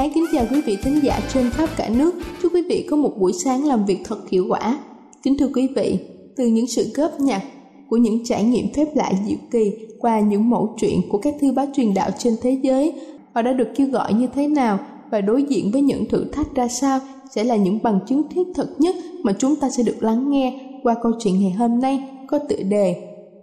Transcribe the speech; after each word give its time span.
Ái 0.00 0.10
kính 0.14 0.24
chào 0.32 0.44
quý 0.50 0.60
vị 0.60 0.76
thính 0.82 1.00
giả 1.02 1.20
trên 1.32 1.50
khắp 1.50 1.68
cả 1.76 1.88
nước. 1.88 2.14
Chúc 2.42 2.54
quý 2.54 2.62
vị 2.68 2.86
có 2.90 2.96
một 2.96 3.12
buổi 3.18 3.32
sáng 3.32 3.64
làm 3.64 3.84
việc 3.84 3.98
thật 4.04 4.18
hiệu 4.30 4.46
quả. 4.48 4.78
Kính 5.22 5.38
thưa 5.38 5.48
quý 5.54 5.68
vị, 5.76 5.98
từ 6.36 6.46
những 6.46 6.66
sự 6.66 6.86
góp 6.94 7.20
nhặt 7.20 7.42
của 7.88 7.96
những 7.96 8.24
trải 8.24 8.44
nghiệm 8.44 8.72
phép 8.74 8.86
lạ 8.94 9.12
diệu 9.26 9.36
kỳ 9.50 9.72
qua 9.98 10.20
những 10.20 10.50
mẫu 10.50 10.74
chuyện 10.80 11.00
của 11.08 11.18
các 11.18 11.34
thư 11.40 11.52
báo 11.52 11.66
truyền 11.74 11.94
đạo 11.94 12.10
trên 12.18 12.36
thế 12.42 12.58
giới, 12.62 12.92
họ 13.34 13.42
đã 13.42 13.52
được 13.52 13.68
kêu 13.76 13.86
gọi 13.86 14.14
như 14.14 14.26
thế 14.34 14.48
nào 14.48 14.78
và 15.10 15.20
đối 15.20 15.42
diện 15.42 15.70
với 15.72 15.82
những 15.82 16.06
thử 16.06 16.24
thách 16.32 16.54
ra 16.54 16.68
sao 16.68 17.00
sẽ 17.30 17.44
là 17.44 17.56
những 17.56 17.78
bằng 17.82 18.00
chứng 18.06 18.22
thiết 18.28 18.46
thực 18.54 18.68
nhất 18.78 18.96
mà 19.22 19.32
chúng 19.38 19.56
ta 19.56 19.70
sẽ 19.70 19.82
được 19.82 20.02
lắng 20.02 20.30
nghe 20.30 20.60
qua 20.82 20.94
câu 21.02 21.12
chuyện 21.18 21.40
ngày 21.40 21.52
hôm 21.52 21.80
nay 21.80 22.04
có 22.26 22.38
tựa 22.38 22.62
đề 22.68 22.96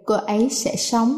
Cô 0.05 0.15
ấy 0.15 0.49
sẽ 0.49 0.75
sống. 0.75 1.17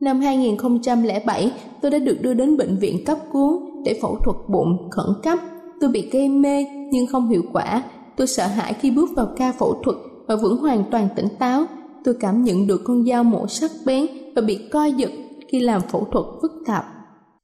Năm 0.00 0.20
2007, 0.20 1.52
tôi 1.80 1.90
đã 1.90 1.98
được 1.98 2.22
đưa 2.22 2.34
đến 2.34 2.56
bệnh 2.56 2.76
viện 2.78 3.04
cấp 3.04 3.18
cứu 3.32 3.69
để 3.84 3.98
phẫu 4.02 4.16
thuật 4.24 4.36
bụng 4.48 4.90
khẩn 4.90 5.06
cấp. 5.22 5.38
Tôi 5.80 5.90
bị 5.90 6.08
gây 6.10 6.28
mê 6.28 6.64
nhưng 6.92 7.06
không 7.06 7.28
hiệu 7.28 7.42
quả. 7.52 7.82
Tôi 8.16 8.26
sợ 8.26 8.46
hãi 8.46 8.74
khi 8.74 8.90
bước 8.90 9.10
vào 9.16 9.28
ca 9.36 9.52
phẫu 9.52 9.74
thuật 9.82 9.96
và 10.28 10.36
vẫn 10.36 10.56
hoàn 10.56 10.84
toàn 10.90 11.08
tỉnh 11.16 11.28
táo. 11.38 11.64
Tôi 12.04 12.14
cảm 12.20 12.44
nhận 12.44 12.66
được 12.66 12.80
con 12.84 13.04
dao 13.06 13.24
mổ 13.24 13.46
sắc 13.46 13.70
bén 13.86 14.06
và 14.36 14.42
bị 14.42 14.68
co 14.72 14.84
giật 14.84 15.10
khi 15.48 15.60
làm 15.60 15.80
phẫu 15.80 16.06
thuật 16.12 16.24
phức 16.42 16.52
tạp. 16.66 16.84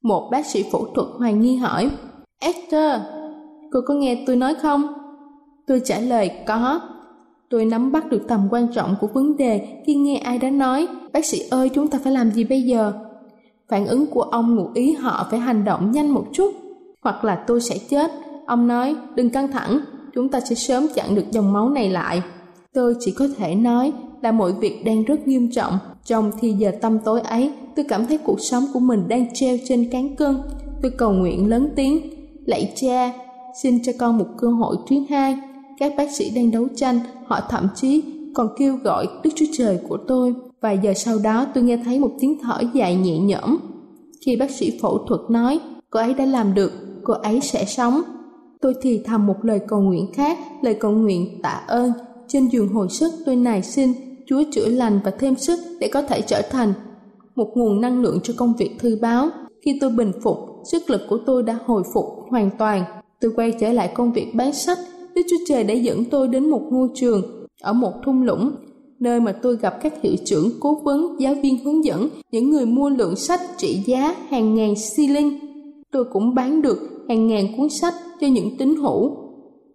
Một 0.03 0.29
bác 0.31 0.47
sĩ 0.47 0.65
phẫu 0.73 0.87
thuật 0.95 1.09
hoài 1.19 1.33
nghi 1.33 1.57
hỏi, 1.57 1.91
Esther, 2.41 3.01
cô 3.73 3.81
có 3.87 3.95
nghe 3.95 4.25
tôi 4.27 4.37
nói 4.37 4.55
không? 4.55 4.87
Tôi 5.67 5.81
trả 5.85 5.99
lời 6.01 6.31
có. 6.47 6.81
Tôi 7.51 7.65
nắm 7.65 7.93
bắt 7.93 8.11
được 8.11 8.23
tầm 8.29 8.49
quan 8.51 8.69
trọng 8.75 8.95
của 9.01 9.07
vấn 9.07 9.37
đề 9.37 9.83
khi 9.87 9.95
nghe 9.95 10.17
ai 10.17 10.39
đó 10.39 10.51
nói, 10.51 10.89
bác 11.13 11.25
sĩ 11.25 11.39
ơi 11.51 11.71
chúng 11.75 11.89
ta 11.89 11.99
phải 12.05 12.13
làm 12.13 12.31
gì 12.31 12.45
bây 12.45 12.63
giờ? 12.63 12.93
Phản 13.69 13.87
ứng 13.87 14.07
của 14.07 14.23
ông 14.23 14.57
ngụ 14.57 14.69
ý 14.75 14.93
họ 14.93 15.27
phải 15.31 15.41
hành 15.41 15.65
động 15.65 15.91
nhanh 15.91 16.11
một 16.11 16.25
chút, 16.33 16.55
hoặc 17.01 17.25
là 17.25 17.45
tôi 17.47 17.61
sẽ 17.61 17.79
chết. 17.91 18.11
Ông 18.47 18.67
nói, 18.67 18.97
đừng 19.15 19.31
căng 19.31 19.53
thẳng, 19.53 19.81
chúng 20.15 20.29
ta 20.29 20.41
sẽ 20.41 20.55
sớm 20.55 20.87
chặn 20.95 21.15
được 21.15 21.25
dòng 21.31 21.53
máu 21.53 21.69
này 21.69 21.91
lại. 21.91 22.23
Tôi 22.75 22.95
chỉ 23.01 23.11
có 23.11 23.29
thể 23.37 23.55
nói 23.55 23.93
là 24.23 24.33
mọi 24.33 24.53
việc 24.53 24.85
đang 24.85 25.05
rất 25.05 25.29
nghiêm 25.29 25.51
trọng. 25.51 25.79
Trong 26.05 26.33
thì 26.41 26.53
giờ 26.53 26.73
tâm 26.81 26.99
tối 26.99 27.21
ấy, 27.21 27.53
tôi 27.77 27.85
cảm 27.89 28.07
thấy 28.07 28.19
cuộc 28.19 28.41
sống 28.41 28.65
của 28.73 28.81
mình 28.81 29.09
đang 29.09 29.35
treo 29.35 29.57
trên 29.69 29.91
cán 29.91 30.17
cân. 30.17 30.39
Tôi 30.83 30.91
cầu 30.91 31.13
nguyện 31.13 31.49
lớn 31.49 31.69
tiếng, 31.77 32.01
lạy 32.47 32.73
cha, 32.77 33.13
xin 33.63 33.83
cho 33.83 33.93
con 33.99 34.19
một 34.19 34.27
cơ 34.39 34.49
hội 34.49 34.77
thứ 34.89 34.97
hai. 35.11 35.39
Các 35.79 35.93
bác 35.97 36.11
sĩ 36.11 36.31
đang 36.37 36.51
đấu 36.51 36.69
tranh, 36.77 37.01
họ 37.27 37.41
thậm 37.51 37.69
chí 37.75 38.05
còn 38.35 38.49
kêu 38.59 38.77
gọi 38.77 39.07
Đức 39.25 39.31
Chúa 39.37 39.47
Trời 39.53 39.79
của 39.89 39.99
tôi. 40.09 40.35
Vài 40.61 40.79
giờ 40.83 40.95
sau 40.95 41.19
đó 41.19 41.47
tôi 41.55 41.65
nghe 41.65 41.77
thấy 41.85 41.99
một 41.99 42.11
tiếng 42.21 42.39
thở 42.43 42.61
dài 42.75 42.97
nhẹ 42.97 43.19
nhõm. 43.19 43.59
Khi 44.27 44.37
bác 44.37 44.51
sĩ 44.51 44.79
phẫu 44.83 44.99
thuật 45.09 45.21
nói, 45.31 45.61
cô 45.91 46.01
ấy 46.01 46.15
đã 46.15 46.25
làm 46.25 46.55
được, 46.55 46.73
cô 47.05 47.15
ấy 47.15 47.41
sẽ 47.41 47.65
sống. 47.65 48.03
Tôi 48.61 48.75
thì 48.83 49.03
thầm 49.05 49.27
một 49.27 49.37
lời 49.43 49.61
cầu 49.69 49.81
nguyện 49.81 50.13
khác, 50.13 50.39
lời 50.63 50.75
cầu 50.75 50.93
nguyện 50.93 51.41
tạ 51.43 51.63
ơn. 51.67 51.93
Trên 52.29 52.49
giường 52.49 52.69
hồi 52.69 52.89
sức 52.91 53.13
tôi 53.27 53.37
nài 53.37 53.63
xin 53.63 53.93
Chúa 54.27 54.43
chữa 54.53 54.67
lành 54.67 55.01
và 55.05 55.11
thêm 55.11 55.37
sức 55.37 55.59
để 55.81 55.89
có 55.89 56.03
thể 56.03 56.21
trở 56.21 56.43
thành 56.51 56.73
một 57.35 57.53
nguồn 57.55 57.81
năng 57.81 58.03
lượng 58.03 58.21
cho 58.23 58.35
công 58.37 58.55
việc 58.59 58.71
thư 58.79 58.99
báo. 59.03 59.29
Khi 59.65 59.79
tôi 59.81 59.91
bình 59.91 60.13
phục, 60.23 60.37
sức 60.71 60.91
lực 60.91 61.01
của 61.09 61.19
tôi 61.27 61.43
đã 61.43 61.59
hồi 61.67 61.83
phục 61.95 62.05
hoàn 62.31 62.51
toàn. 62.59 62.85
Tôi 63.21 63.33
quay 63.37 63.53
trở 63.61 63.73
lại 63.73 63.93
công 63.95 64.13
việc 64.13 64.35
bán 64.35 64.53
sách. 64.53 64.79
Đức 65.15 65.23
Chúa 65.31 65.37
Trời 65.49 65.65
đã 65.65 65.75
dẫn 65.75 66.05
tôi 66.05 66.29
đến 66.29 66.51
một 66.51 66.63
ngôi 66.71 66.89
trường 66.95 67.47
ở 67.63 67.73
một 67.73 67.93
thung 68.05 68.23
lũng 68.23 68.53
nơi 69.01 69.21
mà 69.21 69.33
tôi 69.33 69.57
gặp 69.57 69.75
các 69.83 70.03
hiệu 70.03 70.15
trưởng, 70.25 70.51
cố 70.61 70.75
vấn, 70.75 71.17
giáo 71.19 71.35
viên 71.43 71.65
hướng 71.65 71.85
dẫn, 71.85 72.09
những 72.33 72.51
người 72.51 72.67
mua 72.67 72.89
lượng 72.89 73.17
sách 73.17 73.41
trị 73.57 73.83
giá 73.87 74.15
hàng 74.29 74.55
ngàn 74.55 74.75
xi 74.77 75.09
linh. 75.09 75.39
Tôi 75.91 76.05
cũng 76.05 76.35
bán 76.35 76.63
được 76.63 76.79
hàng 77.09 77.27
ngàn 77.27 77.47
cuốn 77.57 77.69
sách 77.71 77.95
cho 78.21 78.27
những 78.27 78.57
tín 78.59 78.77
hữu 78.77 79.17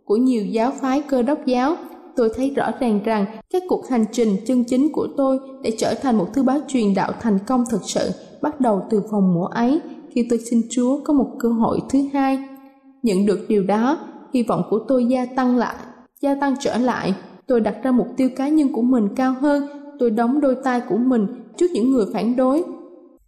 của 0.05 0.15
nhiều 0.15 0.45
giáo 0.45 0.71
phái 0.81 1.01
cơ 1.01 1.21
đốc 1.21 1.45
giáo. 1.45 1.75
Tôi 2.15 2.29
thấy 2.35 2.49
rõ 2.49 2.71
ràng 2.79 2.99
rằng 3.03 3.25
các 3.49 3.63
cuộc 3.69 3.89
hành 3.89 4.05
trình 4.11 4.37
chân 4.45 4.63
chính 4.63 4.91
của 4.91 5.07
tôi 5.17 5.39
để 5.63 5.71
trở 5.77 5.93
thành 6.01 6.17
một 6.17 6.27
thư 6.33 6.43
báo 6.43 6.59
truyền 6.67 6.93
đạo 6.93 7.11
thành 7.19 7.37
công 7.47 7.63
thực 7.71 7.81
sự 7.83 8.09
bắt 8.41 8.59
đầu 8.59 8.81
từ 8.89 9.01
phòng 9.11 9.33
mổ 9.33 9.43
ấy 9.43 9.79
khi 10.15 10.27
tôi 10.29 10.39
xin 10.49 10.61
Chúa 10.69 10.99
có 11.03 11.13
một 11.13 11.27
cơ 11.39 11.49
hội 11.49 11.79
thứ 11.89 11.99
hai. 12.13 12.39
Nhận 13.03 13.25
được 13.25 13.45
điều 13.49 13.63
đó, 13.63 13.99
hy 14.33 14.43
vọng 14.43 14.63
của 14.69 14.79
tôi 14.87 15.05
gia 15.05 15.25
tăng 15.25 15.57
lại, 15.57 15.75
gia 16.21 16.35
tăng 16.35 16.55
trở 16.59 16.77
lại 16.77 17.13
tôi 17.51 17.61
đặt 17.61 17.75
ra 17.83 17.91
mục 17.91 18.07
tiêu 18.17 18.29
cá 18.35 18.47
nhân 18.47 18.73
của 18.73 18.81
mình 18.81 19.07
cao 19.15 19.35
hơn. 19.41 19.67
Tôi 19.99 20.11
đóng 20.11 20.41
đôi 20.41 20.55
tay 20.63 20.81
của 20.89 20.97
mình 20.97 21.27
trước 21.57 21.67
những 21.73 21.91
người 21.91 22.05
phản 22.13 22.35
đối. 22.35 22.63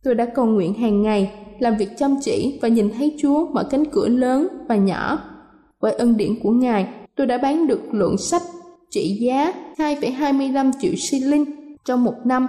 Tôi 0.04 0.16
đã 0.16 0.26
cầu 0.26 0.46
nguyện 0.46 0.74
hàng 0.74 1.02
ngày 1.02 1.32
làm 1.60 1.78
việc 1.78 1.90
chăm 1.98 2.16
chỉ 2.22 2.60
và 2.62 2.68
nhìn 2.68 2.90
thấy 2.98 3.16
chúa 3.18 3.48
mở 3.48 3.64
cánh 3.64 3.86
cửa 3.86 4.08
lớn 4.08 4.48
và 4.68 4.76
nhỏ. 4.76 5.20
Với 5.80 5.94
ân 5.94 6.18
điển 6.18 6.40
của 6.44 6.52
ngài 6.52 6.88
tôi 7.16 7.28
đã 7.28 7.38
bán 7.38 7.68
được 7.68 7.94
lượng 7.94 8.18
sách 8.18 8.42
trị 8.90 9.18
giá 9.22 9.54
2,25 9.78 10.72
triệu 10.82 10.94
shilling 10.96 11.46
trong 11.86 12.04
một 12.04 12.16
năm. 12.26 12.48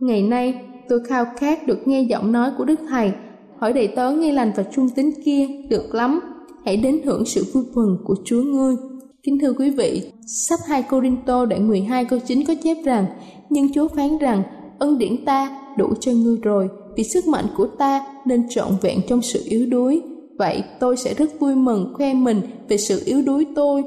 Ngày 0.00 0.22
nay 0.22 0.60
tôi 0.88 1.00
khao 1.08 1.24
khát 1.36 1.66
được 1.66 1.88
nghe 1.88 2.02
giọng 2.02 2.32
nói 2.32 2.50
của 2.58 2.64
đức 2.64 2.80
thầy. 2.88 3.12
Hỏi 3.58 3.72
đầy 3.72 3.88
tớ 3.88 4.12
nghe 4.12 4.32
lành 4.32 4.52
và 4.56 4.62
trung 4.62 4.88
tín 4.88 5.10
kia 5.24 5.46
được 5.68 5.94
lắm. 5.94 6.20
Hãy 6.64 6.76
đến 6.76 7.00
hưởng 7.04 7.24
sự 7.24 7.44
vui 7.52 7.64
mừng 7.74 7.98
của 8.04 8.16
chúa 8.24 8.42
ngươi. 8.42 8.76
Kính 9.22 9.38
thưa 9.38 9.52
quý 9.58 9.70
vị, 9.70 10.12
sách 10.26 10.58
2 10.66 10.82
Corinto 10.82 11.44
đoạn 11.44 11.68
12 11.68 12.04
câu 12.04 12.18
9 12.18 12.44
có 12.44 12.54
chép 12.64 12.76
rằng 12.84 13.06
Nhưng 13.50 13.72
Chúa 13.72 13.88
phán 13.88 14.18
rằng 14.18 14.42
ân 14.78 14.98
điển 14.98 15.24
ta 15.24 15.58
đủ 15.76 15.94
cho 16.00 16.12
ngươi 16.12 16.36
rồi 16.42 16.68
vì 16.96 17.04
sức 17.04 17.26
mạnh 17.26 17.44
của 17.56 17.66
ta 17.66 18.06
nên 18.24 18.48
trọn 18.48 18.68
vẹn 18.82 19.00
trong 19.08 19.22
sự 19.22 19.42
yếu 19.44 19.66
đuối. 19.66 20.02
Vậy 20.38 20.62
tôi 20.80 20.96
sẽ 20.96 21.14
rất 21.14 21.40
vui 21.40 21.54
mừng 21.54 21.92
khoe 21.94 22.14
mình 22.14 22.40
về 22.68 22.76
sự 22.76 23.02
yếu 23.04 23.22
đuối 23.22 23.46
tôi 23.56 23.84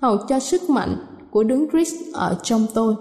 hầu 0.00 0.16
cho 0.28 0.38
sức 0.38 0.70
mạnh 0.70 0.96
của 1.30 1.44
Đấng 1.44 1.66
Christ 1.70 1.94
ở 2.12 2.38
trong 2.42 2.66
tôi. 2.74 2.94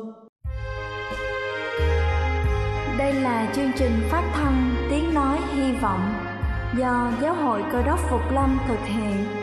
Đây 2.97 3.13
là 3.13 3.53
chương 3.55 3.71
trình 3.77 3.91
phát 4.11 4.31
thanh 4.33 4.75
Tiếng 4.89 5.13
Nói 5.13 5.37
Hy 5.55 5.71
Vọng 5.81 6.13
do 6.79 7.11
Giáo 7.21 7.35
hội 7.35 7.61
Cơ 7.71 7.83
đốc 7.83 7.99
Phục 8.09 8.21
Lâm 8.33 8.59
thực 8.67 8.79
hiện. 8.85 9.42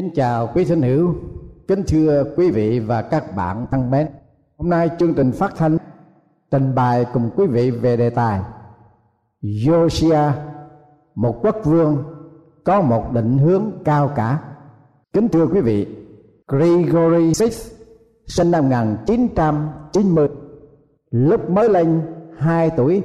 Kính 0.00 0.10
chào 0.14 0.50
quý 0.54 0.64
thính 0.64 0.82
hữu, 0.82 1.14
kính 1.68 1.82
thưa 1.86 2.24
quý 2.36 2.50
vị 2.50 2.80
và 2.80 3.02
các 3.02 3.36
bạn 3.36 3.66
thân 3.70 3.90
mến. 3.90 4.06
Hôm 4.58 4.70
nay 4.70 4.90
chương 4.98 5.14
trình 5.14 5.32
phát 5.32 5.52
thanh 5.56 5.76
trình 6.50 6.74
bày 6.74 7.06
cùng 7.12 7.30
quý 7.36 7.46
vị 7.46 7.70
về 7.70 7.96
đề 7.96 8.10
tài 8.10 8.40
Josiah, 9.42 10.32
một 11.14 11.40
quốc 11.42 11.56
vương 11.64 12.04
có 12.64 12.80
một 12.82 13.12
định 13.12 13.38
hướng 13.38 13.72
cao 13.84 14.10
cả. 14.16 14.38
Kính 15.12 15.28
thưa 15.28 15.46
quý 15.46 15.60
vị, 15.60 15.86
Gregory 16.48 17.32
VI 17.38 17.50
sinh 18.26 18.50
năm 18.50 18.64
1990 18.64 20.28
lúc 21.10 21.50
mới 21.50 21.68
lên 21.68 22.02
2 22.38 22.70
tuổi 22.70 23.02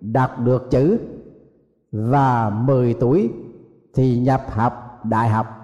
đạt 0.00 0.30
được 0.44 0.70
chữ 0.70 0.98
và 1.92 2.50
10 2.50 2.94
tuổi 2.94 3.30
thì 3.94 4.18
nhập 4.18 4.42
học 4.50 5.00
đại 5.04 5.28
học 5.28 5.55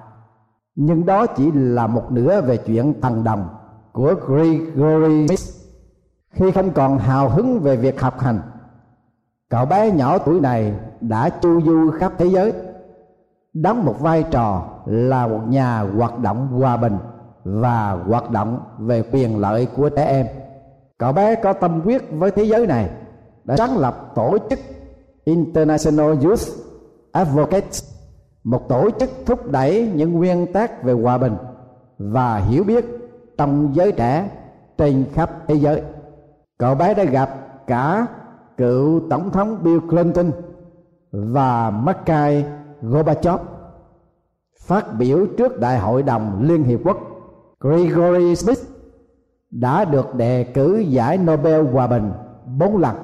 nhưng 0.75 1.07
đó 1.07 1.26
chỉ 1.26 1.52
là 1.52 1.87
một 1.87 2.12
nửa 2.12 2.41
về 2.41 2.57
chuyện 2.57 3.00
thần 3.00 3.25
đồng 3.25 3.49
của 3.93 4.14
Gregory 4.26 5.26
Smith. 5.26 5.62
Khi 6.33 6.50
không 6.50 6.71
còn 6.71 6.99
hào 6.99 7.29
hứng 7.29 7.61
về 7.61 7.76
việc 7.76 8.00
học 8.00 8.21
hành, 8.21 8.41
cậu 9.50 9.67
bé 9.67 9.91
nhỏ 9.91 10.19
tuổi 10.19 10.41
này 10.41 10.75
đã 11.00 11.29
chu 11.29 11.62
du 11.62 11.91
khắp 11.91 12.12
thế 12.19 12.26
giới, 12.26 12.52
đóng 13.52 13.85
một 13.85 14.00
vai 14.00 14.25
trò 14.31 14.64
là 14.87 15.26
một 15.26 15.41
nhà 15.49 15.81
hoạt 15.81 16.19
động 16.19 16.47
hòa 16.47 16.76
bình 16.76 16.99
và 17.45 17.91
hoạt 17.91 18.31
động 18.31 18.61
về 18.79 19.02
quyền 19.12 19.38
lợi 19.38 19.67
của 19.76 19.88
trẻ 19.88 20.05
em. 20.05 20.26
Cậu 20.99 21.12
bé 21.12 21.35
có 21.35 21.52
tâm 21.52 21.81
huyết 21.81 22.02
với 22.11 22.31
thế 22.31 22.43
giới 22.45 22.67
này, 22.67 22.91
đã 23.45 23.57
sáng 23.57 23.79
lập 23.79 24.12
tổ 24.14 24.38
chức 24.50 24.59
International 25.25 26.25
Youth 26.25 26.43
Advocates 27.12 27.91
một 28.44 28.68
tổ 28.68 28.90
chức 29.00 29.11
thúc 29.26 29.50
đẩy 29.50 29.92
những 29.94 30.12
nguyên 30.12 30.52
tắc 30.52 30.82
về 30.82 30.92
hòa 30.92 31.18
bình 31.18 31.37
và 31.99 32.37
hiểu 32.37 32.64
biết 32.64 32.84
trong 33.38 33.70
giới 33.75 33.92
trẻ 33.92 34.30
trên 34.78 35.04
khắp 35.12 35.30
thế 35.46 35.54
giới 35.54 35.82
cậu 36.58 36.75
bé 36.75 36.94
đã 36.94 37.04
gặp 37.04 37.28
cả 37.66 38.06
cựu 38.56 39.00
tổng 39.11 39.30
thống 39.30 39.58
Bill 39.62 39.78
Clinton 39.88 40.30
và 41.12 41.70
Mikhail 41.70 42.44
Gorbachev 42.82 43.40
phát 44.66 44.94
biểu 44.99 45.26
trước 45.38 45.61
đại 45.61 45.78
hội 45.78 46.02
đồng 46.02 46.42
Liên 46.42 46.64
Hiệp 46.64 46.80
Quốc 46.84 46.99
Gregory 47.61 48.37
Smith 48.37 48.58
đã 49.50 49.84
được 49.84 50.14
đề 50.14 50.44
cử 50.44 50.78
giải 50.78 51.18
Nobel 51.18 51.66
Hòa 51.72 51.87
bình 51.87 52.12
bốn 52.58 52.76
lần. 52.76 52.96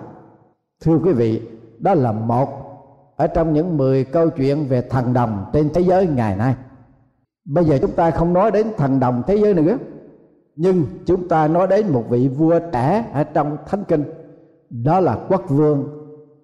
Thưa 0.81 0.99
quý 0.99 1.13
vị, 1.13 1.43
đó 1.79 1.95
là 1.95 2.13
một 2.13 2.68
ở 3.19 3.27
trong 3.27 3.53
những 3.53 3.77
10 3.77 4.05
câu 4.05 4.31
chuyện 4.31 4.67
về 4.69 4.83
thần 4.83 5.13
đồng 5.13 5.45
trên 5.53 5.71
thế 5.75 5.81
giới 5.81 6.07
ngày 6.07 6.37
nay. 6.37 6.55
Bây 7.45 7.65
giờ 7.65 7.79
chúng 7.81 7.93
ta 7.93 8.11
không 8.11 8.33
nói 8.33 8.51
đến 8.51 8.67
thần 8.77 9.01
đồng 9.01 9.23
thế 9.27 9.37
giới 9.37 9.55
nữa, 9.55 9.79
nhưng 10.57 10.85
chúng 11.07 11.29
ta 11.29 11.49
nói 11.49 11.67
đến 11.67 11.93
một 11.93 12.05
vị 12.09 12.29
vua 12.29 12.59
trẻ 12.73 13.05
ở 13.13 13.25
trong 13.25 13.57
Thánh 13.67 13.85
Kinh, 13.85 14.05
đó 14.71 15.01
là 15.01 15.19
quốc 15.29 15.43
vương 15.49 15.89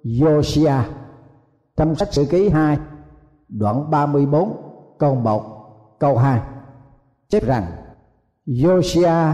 Josiah 0.05 0.83
trong 1.77 1.95
sách 1.95 2.13
sử 2.13 2.25
ký 2.25 2.49
2 2.49 2.79
đoạn 3.49 3.91
34 3.91 4.57
câu 4.99 5.15
1 5.15 5.43
câu 5.99 6.17
2 6.17 6.41
chép 7.29 7.47
rằng 7.47 7.65
Josiah 8.47 9.33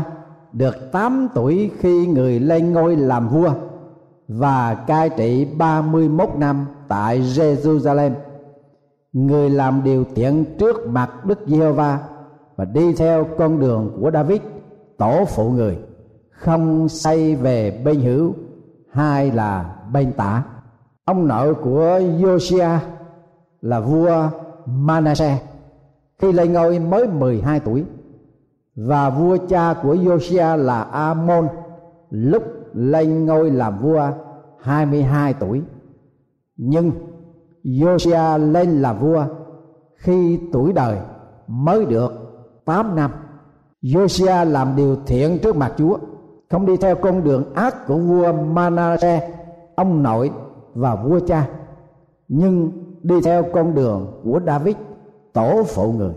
được 0.52 0.92
8 0.92 1.28
tuổi 1.34 1.70
khi 1.78 2.06
người 2.06 2.40
lên 2.40 2.72
ngôi 2.72 2.96
làm 2.96 3.28
vua 3.28 3.50
và 4.28 4.74
cai 4.74 5.10
trị 5.10 5.44
31 5.58 6.30
năm 6.36 6.66
tại 6.90 7.20
Jerusalem. 7.20 8.12
Người 9.12 9.50
làm 9.50 9.82
điều 9.84 10.04
thiện 10.14 10.44
trước 10.58 10.86
mặt 10.86 11.24
Đức 11.24 11.38
Giê-hô-va 11.46 11.98
và 12.56 12.64
đi 12.64 12.94
theo 12.94 13.26
con 13.38 13.60
đường 13.60 13.98
của 14.00 14.10
David, 14.10 14.40
tổ 14.98 15.24
phụ 15.24 15.50
người, 15.50 15.78
không 16.30 16.88
xây 16.88 17.34
về 17.34 17.82
bên 17.84 18.00
hữu 18.00 18.34
hay 18.92 19.30
là 19.30 19.76
bên 19.92 20.12
tả. 20.12 20.42
Ông 21.04 21.28
nội 21.28 21.54
của 21.54 22.00
Josiah 22.20 22.78
là 23.62 23.80
vua 23.80 24.28
Manasseh 24.66 25.42
khi 26.18 26.32
lên 26.32 26.52
ngôi 26.52 26.78
mới 26.78 27.08
12 27.08 27.60
tuổi 27.60 27.84
và 28.76 29.10
vua 29.10 29.36
cha 29.48 29.74
của 29.82 29.94
Josiah 29.94 30.56
là 30.56 30.82
Amon 30.82 31.48
lúc 32.10 32.42
lên 32.74 33.26
ngôi 33.26 33.50
làm 33.50 33.82
vua 33.82 34.08
22 34.60 35.34
tuổi 35.34 35.62
nhưng 36.62 36.92
Josiah 37.64 38.52
lên 38.52 38.82
làm 38.82 38.98
vua 38.98 39.24
khi 39.96 40.40
tuổi 40.52 40.72
đời 40.72 40.98
mới 41.46 41.84
được 41.84 42.12
8 42.64 42.96
năm. 42.96 43.10
Josiah 43.82 44.50
làm 44.50 44.76
điều 44.76 44.96
thiện 45.06 45.38
trước 45.42 45.56
mặt 45.56 45.72
Chúa, 45.76 45.98
không 46.50 46.66
đi 46.66 46.76
theo 46.76 46.96
con 46.96 47.24
đường 47.24 47.54
ác 47.54 47.86
của 47.86 47.98
vua 47.98 48.32
Manasseh, 48.32 49.22
ông 49.74 50.02
nội 50.02 50.30
và 50.74 50.94
vua 50.94 51.20
cha, 51.20 51.48
nhưng 52.28 52.70
đi 53.02 53.20
theo 53.24 53.44
con 53.52 53.74
đường 53.74 54.20
của 54.24 54.40
David, 54.46 54.76
tổ 55.32 55.62
phụ 55.66 55.92
người. 55.92 56.14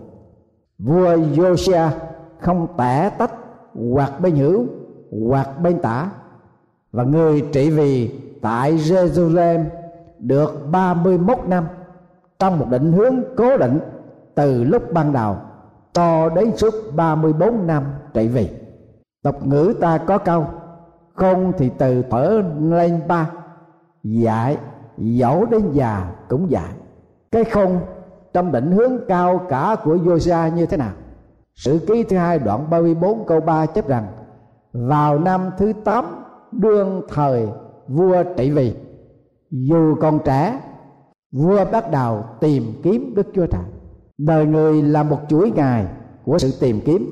Vua 0.78 1.16
Josiah 1.16 1.88
không 2.40 2.66
tẻ 2.78 3.10
tách 3.18 3.32
hoặc 3.90 4.20
bên 4.20 4.36
hữu 4.36 4.66
hoặc 5.28 5.60
bên 5.62 5.78
tả, 5.78 6.10
và 6.92 7.04
người 7.04 7.44
trị 7.52 7.70
vì 7.70 8.20
tại 8.42 8.76
Jerusalem 8.76 9.64
được 10.26 10.66
31 10.70 11.38
năm 11.46 11.66
trong 12.38 12.58
một 12.58 12.66
định 12.70 12.92
hướng 12.92 13.14
cố 13.36 13.56
định 13.56 13.80
từ 14.34 14.64
lúc 14.64 14.92
ban 14.92 15.12
đầu 15.12 15.36
cho 15.92 16.28
đến 16.28 16.56
suốt 16.56 16.74
34 16.96 17.66
năm 17.66 17.84
trị 18.14 18.28
vì 18.28 18.48
Tục 19.22 19.46
ngữ 19.46 19.74
ta 19.80 19.98
có 19.98 20.18
câu 20.18 20.46
Không 21.14 21.52
thì 21.58 21.70
từ 21.78 22.02
thở 22.10 22.42
lên 22.60 23.00
ba 23.08 23.30
Dạy 24.02 24.56
dẫu 24.98 25.46
đến 25.46 25.72
già 25.72 26.12
cũng 26.28 26.50
dạy 26.50 26.72
Cái 27.32 27.44
không 27.44 27.80
trong 28.32 28.52
định 28.52 28.72
hướng 28.72 28.92
cao 29.08 29.40
cả 29.48 29.76
của 29.84 29.96
Josia 29.96 30.54
như 30.54 30.66
thế 30.66 30.76
nào? 30.76 30.92
Sự 31.54 31.78
ký 31.86 32.02
thứ 32.02 32.16
hai 32.16 32.38
đoạn 32.38 32.70
34 32.70 33.24
câu 33.26 33.40
3 33.40 33.66
chép 33.66 33.88
rằng, 33.88 34.06
Vào 34.72 35.18
năm 35.18 35.50
thứ 35.58 35.72
8 35.84 36.04
đương 36.52 37.02
thời 37.08 37.48
vua 37.88 38.22
trị 38.36 38.50
vì 38.50 38.74
dù 39.56 39.94
còn 40.00 40.18
trẻ, 40.24 40.60
Vua 41.32 41.64
bắt 41.72 41.90
đầu 41.90 42.24
tìm 42.40 42.64
kiếm 42.82 43.12
Đức 43.16 43.26
Chúa 43.34 43.46
Trời. 43.46 43.62
Đời 44.18 44.46
người 44.46 44.82
là 44.82 45.02
một 45.02 45.18
chuỗi 45.28 45.50
ngày 45.50 45.86
của 46.24 46.38
sự 46.38 46.52
tìm 46.60 46.80
kiếm. 46.84 47.10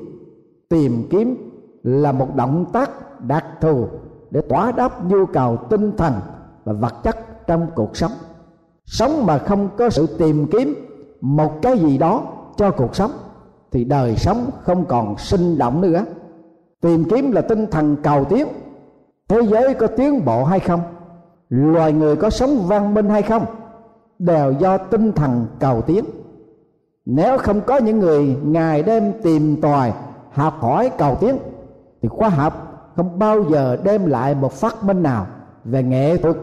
Tìm 0.69 1.07
kiếm 1.09 1.51
là 1.83 2.11
một 2.11 2.35
động 2.35 2.65
tác 2.73 2.89
đặc 3.21 3.45
thù 3.61 3.87
để 4.31 4.41
tỏa 4.41 4.71
đáp 4.71 5.05
nhu 5.05 5.25
cầu 5.25 5.57
tinh 5.69 5.91
thần 5.97 6.13
và 6.63 6.73
vật 6.73 6.93
chất 7.03 7.47
trong 7.47 7.67
cuộc 7.75 7.97
sống. 7.97 8.11
Sống 8.85 9.25
mà 9.25 9.37
không 9.37 9.69
có 9.77 9.89
sự 9.89 10.07
tìm 10.17 10.47
kiếm 10.51 10.75
một 11.21 11.61
cái 11.61 11.79
gì 11.79 11.97
đó 11.97 12.23
cho 12.57 12.71
cuộc 12.71 12.95
sống, 12.95 13.11
thì 13.71 13.83
đời 13.83 14.15
sống 14.15 14.49
không 14.63 14.85
còn 14.85 15.17
sinh 15.17 15.57
động 15.57 15.81
nữa. 15.81 16.05
Tìm 16.81 17.03
kiếm 17.09 17.31
là 17.31 17.41
tinh 17.41 17.67
thần 17.71 17.95
cầu 18.03 18.25
tiến. 18.25 18.47
Thế 19.27 19.41
giới 19.41 19.73
có 19.73 19.87
tiến 19.87 20.25
bộ 20.25 20.43
hay 20.43 20.59
không? 20.59 20.79
Loài 21.53 21.93
người 21.93 22.15
có 22.15 22.29
sống 22.29 22.67
văn 22.67 22.93
minh 22.93 23.09
hay 23.09 23.21
không 23.21 23.45
đều 24.19 24.51
do 24.51 24.77
tinh 24.77 25.11
thần 25.11 25.45
cầu 25.59 25.81
tiến. 25.81 26.05
Nếu 27.05 27.37
không 27.37 27.61
có 27.61 27.77
những 27.77 27.99
người 27.99 28.37
ngày 28.43 28.83
đêm 28.83 29.13
tìm 29.23 29.61
tòi, 29.61 29.93
học 30.31 30.53
hỏi, 30.59 30.91
cầu 30.97 31.17
tiến, 31.19 31.37
thì 32.01 32.09
khoa 32.09 32.29
học 32.29 32.53
không 32.95 33.19
bao 33.19 33.43
giờ 33.43 33.77
đem 33.83 34.05
lại 34.05 34.35
một 34.35 34.53
phát 34.53 34.83
minh 34.83 35.03
nào 35.03 35.27
về 35.65 35.83
nghệ 35.83 36.17
thuật 36.17 36.35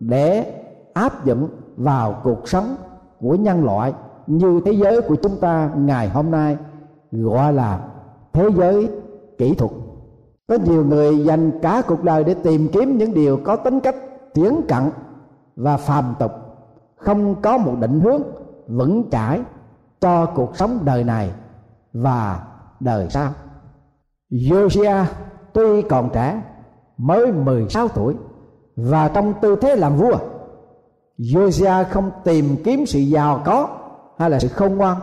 để 0.00 0.54
áp 0.94 1.24
dụng 1.24 1.48
vào 1.76 2.20
cuộc 2.24 2.48
sống 2.48 2.76
của 3.20 3.34
nhân 3.34 3.64
loại 3.64 3.92
như 4.26 4.60
thế 4.64 4.72
giới 4.72 5.02
của 5.02 5.16
chúng 5.16 5.36
ta 5.40 5.70
ngày 5.76 6.08
hôm 6.08 6.30
nay, 6.30 6.56
gọi 7.12 7.52
là 7.52 7.80
thế 8.32 8.48
giới 8.56 8.88
kỹ 9.38 9.54
thuật. 9.54 9.70
Có 10.48 10.58
nhiều 10.64 10.84
người 10.84 11.24
dành 11.24 11.50
cả 11.62 11.82
cuộc 11.88 12.04
đời 12.04 12.24
để 12.24 12.34
tìm 12.34 12.68
kiếm 12.72 12.98
những 12.98 13.14
điều 13.14 13.36
có 13.44 13.56
tính 13.56 13.80
cách 13.80 13.96
tiến 14.34 14.60
cận 14.68 14.82
và 15.56 15.76
phàm 15.76 16.14
tục, 16.18 16.32
không 16.96 17.42
có 17.42 17.58
một 17.58 17.74
định 17.80 18.00
hướng 18.00 18.22
vững 18.68 19.10
chãi 19.10 19.40
cho 20.00 20.26
cuộc 20.26 20.56
sống 20.56 20.78
đời 20.84 21.04
này 21.04 21.30
và 21.92 22.42
đời 22.80 23.06
sau. 23.10 23.32
Josiah 24.30 25.04
tuy 25.52 25.82
còn 25.82 26.10
trẻ, 26.12 26.42
mới 26.96 27.32
16 27.32 27.88
tuổi 27.88 28.14
và 28.76 29.08
trong 29.08 29.34
tư 29.40 29.56
thế 29.56 29.76
làm 29.76 29.96
vua 29.96 30.18
Josiah 31.20 31.84
không 31.90 32.10
tìm 32.24 32.56
kiếm 32.64 32.86
sự 32.86 32.98
giàu 32.98 33.42
có 33.44 33.68
hay 34.18 34.30
là 34.30 34.38
sự 34.38 34.48
khôn 34.48 34.76
ngoan, 34.76 34.96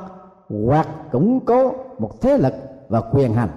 hoặc 0.50 0.88
củng 1.12 1.40
cố 1.46 1.74
một 2.00 2.22
thế 2.22 2.38
lực 2.38 2.54
và 2.90 3.02
quyền 3.12 3.34
hành. 3.34 3.50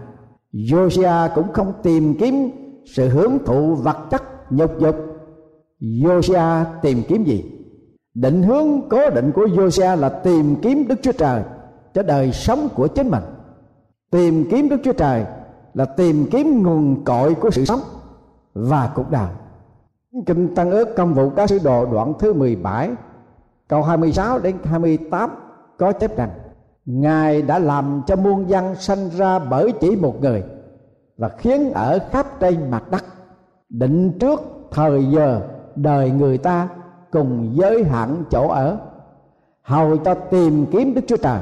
Josiah 0.53 1.29
cũng 1.35 1.53
không 1.53 1.73
tìm 1.83 2.15
kiếm 2.21 2.51
sự 2.97 3.09
hưởng 3.09 3.39
thụ 3.47 3.75
vật 3.75 3.97
chất 4.11 4.23
nhục 4.51 4.79
dục 4.79 4.97
Josiah 5.81 6.65
tìm 6.83 7.03
kiếm 7.09 7.25
gì? 7.25 7.45
Định 8.15 8.43
hướng 8.43 8.89
cố 8.89 9.11
định 9.11 9.33
của 9.33 9.47
Josiah 9.47 9.97
là 9.97 10.09
tìm 10.09 10.57
kiếm 10.63 10.89
Đức 10.89 10.97
Chúa 11.03 11.13
Trời 11.13 11.43
cho 11.95 12.03
đời 12.03 12.33
sống 12.33 12.69
của 12.75 12.87
chính 12.87 13.11
mình. 13.11 13.23
Tìm 14.11 14.47
kiếm 14.51 14.69
Đức 14.69 14.81
Chúa 14.85 14.93
Trời 14.93 15.25
là 15.75 15.85
tìm 15.85 16.27
kiếm 16.31 16.63
nguồn 16.63 17.05
cội 17.05 17.35
của 17.35 17.51
sự 17.51 17.65
sống 17.65 17.81
và 18.55 18.93
cuộc 18.95 19.11
đời. 19.11 19.29
Kinh 20.27 20.55
Tăng 20.55 20.71
ước 20.71 20.97
công 20.97 21.15
vụ 21.15 21.31
các 21.31 21.51
sứ 21.51 21.59
đồ 21.65 21.87
đoạn 21.87 22.13
thứ 22.19 22.33
17 22.33 22.91
câu 23.69 23.83
26 23.83 24.39
đến 24.39 24.57
28 24.65 25.31
có 25.79 25.93
chép 25.93 26.17
rằng, 26.17 26.31
Ngài 26.85 27.43
đã 27.43 27.59
làm 27.59 28.03
cho 28.07 28.17
muôn 28.17 28.49
dân 28.49 28.75
sanh 28.75 29.09
ra 29.17 29.39
bởi 29.39 29.73
chỉ 29.81 29.97
một 29.97 30.21
người 30.21 30.43
và 31.17 31.29
khiến 31.29 31.73
ở 31.73 31.99
khắp 32.11 32.41
trên 32.41 32.71
mặt 32.71 32.91
đất, 32.91 33.05
định 33.69 34.19
trước 34.19 34.41
thời 34.71 35.07
giờ 35.11 35.41
đời 35.83 36.11
người 36.11 36.39
ta 36.39 36.69
cùng 37.11 37.51
giới 37.53 37.85
hạn 37.85 38.25
chỗ 38.31 38.49
ở. 38.49 38.79
Hầu 39.63 39.97
cho 39.97 40.15
tìm 40.15 40.67
kiếm 40.67 40.95
đức 40.95 41.01
chúa 41.07 41.17
trời 41.17 41.41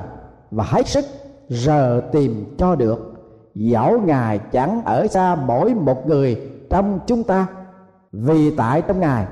và 0.50 0.64
hết 0.64 0.86
sức 0.86 1.04
giờ 1.48 2.00
tìm 2.12 2.54
cho 2.58 2.74
được. 2.74 3.14
Dẫu 3.54 4.00
ngài 4.00 4.38
chẳng 4.38 4.82
ở 4.84 5.06
xa 5.06 5.34
mỗi 5.34 5.74
một 5.74 6.06
người 6.06 6.50
trong 6.70 6.98
chúng 7.06 7.22
ta, 7.22 7.46
vì 8.12 8.56
tại 8.56 8.82
trong 8.82 9.00
ngài, 9.00 9.26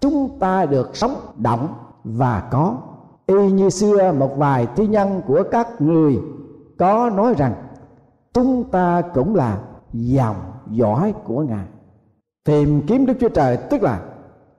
chúng 0.00 0.38
ta 0.38 0.66
được 0.66 0.96
sống 0.96 1.14
động 1.36 1.68
và 2.04 2.48
có. 2.50 2.76
Y 3.26 3.52
như 3.52 3.70
xưa 3.70 4.12
một 4.12 4.36
vài 4.36 4.66
thi 4.76 4.86
nhân 4.86 5.20
của 5.26 5.42
các 5.50 5.80
người 5.80 6.18
có 6.78 7.10
nói 7.10 7.34
rằng, 7.38 7.54
chúng 8.32 8.64
ta 8.64 9.02
cũng 9.14 9.34
là 9.34 9.58
dòng 9.92 10.36
dõi 10.70 11.14
của 11.24 11.40
ngài. 11.40 11.66
Tìm 12.44 12.82
kiếm 12.86 13.06
đức 13.06 13.14
chúa 13.20 13.28
trời 13.28 13.56
tức 13.56 13.82
là 13.82 14.00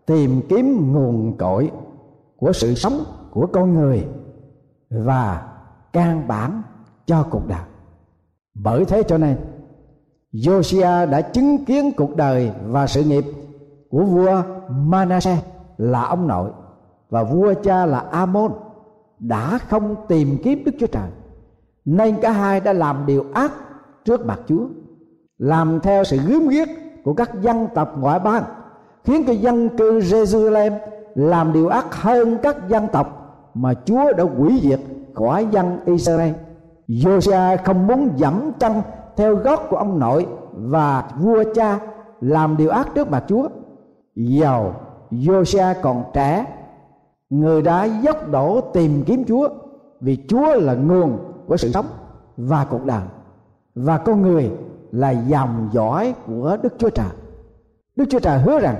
tìm 0.10 0.42
kiếm 0.50 0.94
nguồn 0.94 1.38
cội 1.38 1.72
của 2.38 2.54
sự 2.54 2.74
sống 2.74 3.04
của 3.32 3.48
con 3.54 3.74
người 3.74 4.08
và 4.89 5.48
căn 5.94 6.28
bản 6.28 6.62
cho 7.06 7.24
cuộc 7.30 7.48
đời. 7.48 7.62
Bởi 8.54 8.86
thế 8.86 9.04
cho 9.04 9.18
nên 9.18 9.38
Josiah 10.34 11.10
đã 11.10 11.22
chứng 11.22 11.66
kiến 11.66 11.92
cuộc 11.98 12.16
đời 12.16 12.51
và 12.68 12.88
sự 12.88 13.04
nghiệp 13.04 13.24
của 13.89 14.04
vua 14.04 14.44
Manasseh 14.70 15.46
là 15.78 16.04
ông 16.04 16.28
nội 16.28 16.51
và 17.10 17.24
vua 17.24 17.54
cha 17.63 17.86
là 17.86 18.00
Amon 18.00 18.51
đã 19.20 19.58
không 19.58 19.96
tìm 20.08 20.38
kiếm 20.44 20.63
Đức 20.66 20.72
Chúa 20.80 20.88
Trời. 20.88 21.10
Nên 21.86 22.16
cả 22.22 22.32
hai 22.32 22.60
đã 22.60 22.74
làm 22.74 23.06
điều 23.06 23.25
ác 23.34 23.51
trước 24.06 24.25
mặt 24.25 24.39
Chúa, 24.48 24.68
làm 25.38 25.80
theo 25.80 26.04
sự 26.04 26.18
gớm 26.18 26.48
ghiếc 26.48 26.68
của 27.04 27.13
các 27.13 27.42
dân 27.42 27.68
tộc 27.75 27.98
ngoại 28.00 28.20
bang 28.20 28.44
khiến 29.10 29.24
cho 29.28 29.34
dân 29.34 29.70
cư 29.78 30.00
Jerusalem 30.00 30.72
làm 31.16 31.54
điều 31.54 31.68
ác 31.68 31.96
hơn 31.96 32.38
các 32.44 32.70
dân 32.70 32.88
tộc 32.92 33.36
mà 33.54 33.74
Chúa 33.86 34.13
đã 34.13 34.24
hủy 34.24 34.60
diệt 34.63 34.80
khỏi 35.13 35.48
dân 35.51 35.80
Israel. 35.86 36.34
Josiah 36.88 37.58
không 37.66 37.88
muốn 37.88 38.10
dẫm 38.16 38.51
chân 38.60 38.74
theo 39.18 39.36
gót 39.36 39.70
của 39.70 39.78
ông 39.78 40.00
nội 40.00 40.28
và 40.54 41.10
vua 41.20 41.44
cha 41.56 41.80
làm 42.22 42.58
điều 42.58 42.70
ác 42.70 42.88
trước 42.96 43.12
mặt 43.12 43.24
Chúa. 43.28 43.48
Giàu 44.16 44.74
Josiah 45.12 45.75
còn 45.82 46.04
trẻ, 46.13 46.46
người 47.30 47.62
đã 47.62 47.86
dốc 47.86 48.32
đổ 48.32 48.62
tìm 48.62 49.04
kiếm 49.04 49.24
Chúa 49.28 49.50
vì 50.01 50.18
Chúa 50.28 50.56
là 50.56 50.74
nguồn 50.74 51.18
của 51.48 51.58
sự 51.58 51.72
sống 51.72 51.86
và 52.38 52.66
cuộc 52.70 52.86
đời 52.86 53.04
và 53.75 53.98
con 53.98 54.22
người 54.22 54.51
là 54.92 55.10
dòng 55.10 55.70
dõi 55.72 56.13
của 56.28 56.58
Đức 56.63 56.74
Chúa 56.78 56.89
Trời. 56.89 57.10
Đức 57.96 58.06
Chúa 58.10 58.20
Trời 58.20 58.39
hứa 58.39 58.60
rằng 58.60 58.75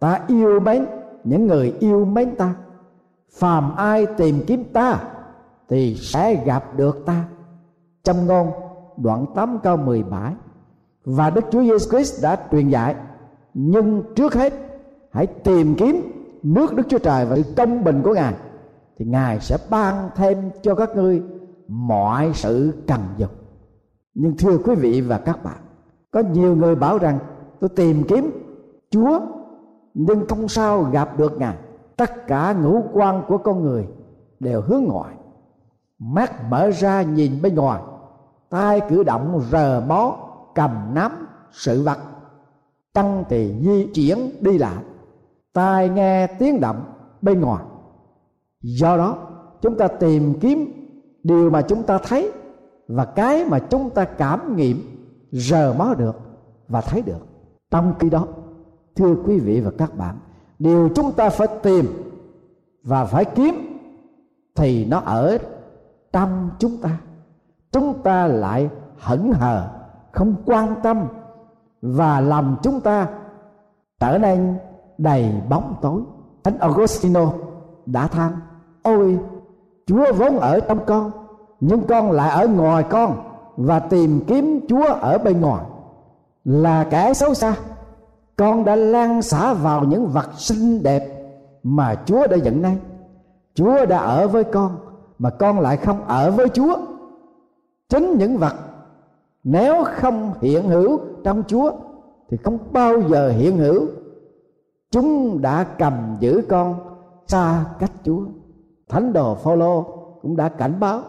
ta 0.00 0.20
yêu 0.28 0.60
mến, 0.60 0.86
những 1.24 1.46
người 1.46 1.74
yêu 1.80 2.04
mến 2.04 2.36
ta. 2.36 2.54
Phàm 3.32 3.76
ai 3.76 4.06
tìm 4.06 4.40
kiếm 4.46 4.64
ta, 4.72 5.00
thì 5.68 5.94
sẽ 5.94 6.44
gặp 6.44 6.76
được 6.76 7.06
ta. 7.06 7.24
Trong 8.04 8.26
ngôn, 8.26 8.50
đoạn 8.96 9.26
8 9.34 9.58
câu 9.62 9.76
17 9.76 10.32
và 11.04 11.30
Đức 11.30 11.44
Chúa 11.50 11.62
Giêsu 11.62 11.90
Christ 11.90 12.22
đã 12.22 12.36
truyền 12.52 12.68
dạy, 12.68 12.94
nhưng 13.54 14.02
trước 14.16 14.34
hết, 14.34 14.52
hãy 15.12 15.26
tìm 15.26 15.74
kiếm 15.74 16.12
nước 16.42 16.74
Đức 16.74 16.82
Chúa 16.88 16.98
Trời 16.98 17.26
và 17.26 17.36
sự 17.36 17.42
công 17.56 17.84
bình 17.84 18.02
của 18.02 18.14
Ngài, 18.14 18.34
thì 18.98 19.04
Ngài 19.04 19.40
sẽ 19.40 19.56
ban 19.70 20.08
thêm 20.14 20.50
cho 20.62 20.74
các 20.74 20.96
ngươi 20.96 21.22
mọi 21.68 22.30
sự 22.34 22.72
cần 22.86 23.00
dùng. 23.16 23.30
Nhưng 24.14 24.36
thưa 24.36 24.58
quý 24.58 24.74
vị 24.74 25.00
và 25.00 25.18
các 25.18 25.44
bạn, 25.44 25.56
có 26.10 26.22
nhiều 26.32 26.56
người 26.56 26.74
bảo 26.74 26.98
rằng, 26.98 27.18
tôi 27.60 27.70
tìm 27.76 28.04
kiếm 28.08 28.30
Chúa 28.90 29.20
nhưng 29.94 30.28
không 30.28 30.48
sao 30.48 30.82
gặp 30.82 31.18
được 31.18 31.38
Ngài. 31.38 31.56
Tất 31.96 32.26
cả 32.26 32.52
ngũ 32.52 32.82
quan 32.92 33.22
của 33.28 33.38
con 33.38 33.62
người 33.62 33.86
đều 34.40 34.60
hướng 34.60 34.84
ngoại. 34.84 35.14
Mắt 35.98 36.50
mở 36.50 36.70
ra 36.70 37.02
nhìn 37.02 37.42
bên 37.42 37.54
ngoài. 37.54 37.82
Tay 38.50 38.80
cử 38.88 39.02
động 39.02 39.42
rờ 39.50 39.82
mó 39.88 40.16
cầm 40.54 40.94
nắm 40.94 41.26
sự 41.52 41.82
vật. 41.82 41.98
Chân 42.94 43.24
thì 43.28 43.54
di 43.60 43.86
chuyển 43.94 44.30
đi 44.40 44.58
lại. 44.58 44.84
Tai 45.52 45.88
nghe 45.88 46.26
tiếng 46.26 46.60
động 46.60 46.84
bên 47.22 47.40
ngoài. 47.40 47.64
Do 48.62 48.96
đó, 48.96 49.18
chúng 49.60 49.78
ta 49.78 49.88
tìm 49.88 50.34
kiếm 50.40 50.72
điều 51.22 51.50
mà 51.50 51.62
chúng 51.62 51.82
ta 51.82 51.98
thấy 51.98 52.32
và 52.88 53.04
cái 53.04 53.44
mà 53.48 53.58
chúng 53.58 53.90
ta 53.90 54.04
cảm 54.04 54.56
nghiệm, 54.56 54.82
rờ 55.30 55.74
mó 55.78 55.94
được 55.94 56.16
và 56.68 56.80
thấy 56.80 57.02
được. 57.02 57.26
Trong 57.70 57.94
khi 57.98 58.10
đó 58.10 58.26
thưa 58.96 59.14
quý 59.26 59.38
vị 59.38 59.60
và 59.60 59.70
các 59.78 59.96
bạn, 59.96 60.18
điều 60.58 60.88
chúng 60.94 61.12
ta 61.12 61.28
phải 61.28 61.48
tìm 61.62 61.86
và 62.82 63.04
phải 63.04 63.24
kiếm 63.24 63.54
thì 64.54 64.84
nó 64.84 64.98
ở 64.98 65.38
trong 66.12 66.50
chúng 66.58 66.76
ta. 66.76 66.90
Chúng 67.72 68.02
ta 68.02 68.26
lại 68.26 68.68
hững 68.98 69.32
hờ, 69.32 69.68
không 70.12 70.34
quan 70.46 70.74
tâm 70.82 71.06
và 71.82 72.20
làm 72.20 72.56
chúng 72.62 72.80
ta 72.80 73.08
trở 74.00 74.18
nên 74.18 74.56
đầy 74.98 75.32
bóng 75.48 75.74
tối. 75.82 76.02
Thánh 76.44 76.58
Augustino 76.58 77.32
đã 77.86 78.06
than, 78.06 78.32
ôi, 78.82 79.18
chúa 79.86 80.12
vốn 80.12 80.38
ở 80.38 80.60
trong 80.60 80.78
con, 80.86 81.10
nhưng 81.60 81.86
con 81.86 82.10
lại 82.10 82.30
ở 82.30 82.48
ngoài 82.48 82.84
con 82.90 83.16
và 83.56 83.78
tìm 83.78 84.20
kiếm 84.26 84.60
chúa 84.68 84.86
ở 84.86 85.18
bên 85.18 85.40
ngoài. 85.40 85.64
Là 86.44 86.84
kẻ 86.90 87.14
xấu 87.14 87.34
xa 87.34 87.54
con 88.40 88.64
đã 88.64 88.76
lan 88.76 89.22
xả 89.22 89.54
vào 89.54 89.84
những 89.84 90.08
vật 90.08 90.28
xinh 90.36 90.82
đẹp 90.82 91.32
mà 91.62 91.94
chúa 92.06 92.26
đã 92.26 92.36
dẫn 92.36 92.62
nay 92.62 92.78
chúa 93.54 93.86
đã 93.86 93.98
ở 93.98 94.28
với 94.28 94.44
con, 94.44 94.76
mà 95.18 95.30
con 95.30 95.60
lại 95.60 95.76
không 95.76 96.04
ở 96.06 96.30
với 96.30 96.48
chúa. 96.48 96.76
Chính 97.88 98.18
những 98.18 98.36
vật 98.36 98.54
nếu 99.44 99.84
không 99.84 100.32
hiện 100.40 100.68
hữu 100.68 101.00
trong 101.24 101.42
chúa 101.46 101.72
thì 102.30 102.36
không 102.36 102.58
bao 102.72 103.00
giờ 103.08 103.30
hiện 103.30 103.58
hữu. 103.58 103.86
Chúng 104.90 105.42
đã 105.42 105.64
cầm 105.64 106.16
giữ 106.20 106.42
con 106.48 106.74
xa 107.26 107.64
cách 107.78 107.92
chúa. 108.04 108.22
Thánh 108.88 109.12
đồ 109.12 109.34
phaolô 109.34 109.82
cũng 110.22 110.36
đã 110.36 110.48
cảnh 110.48 110.80
báo, 110.80 111.02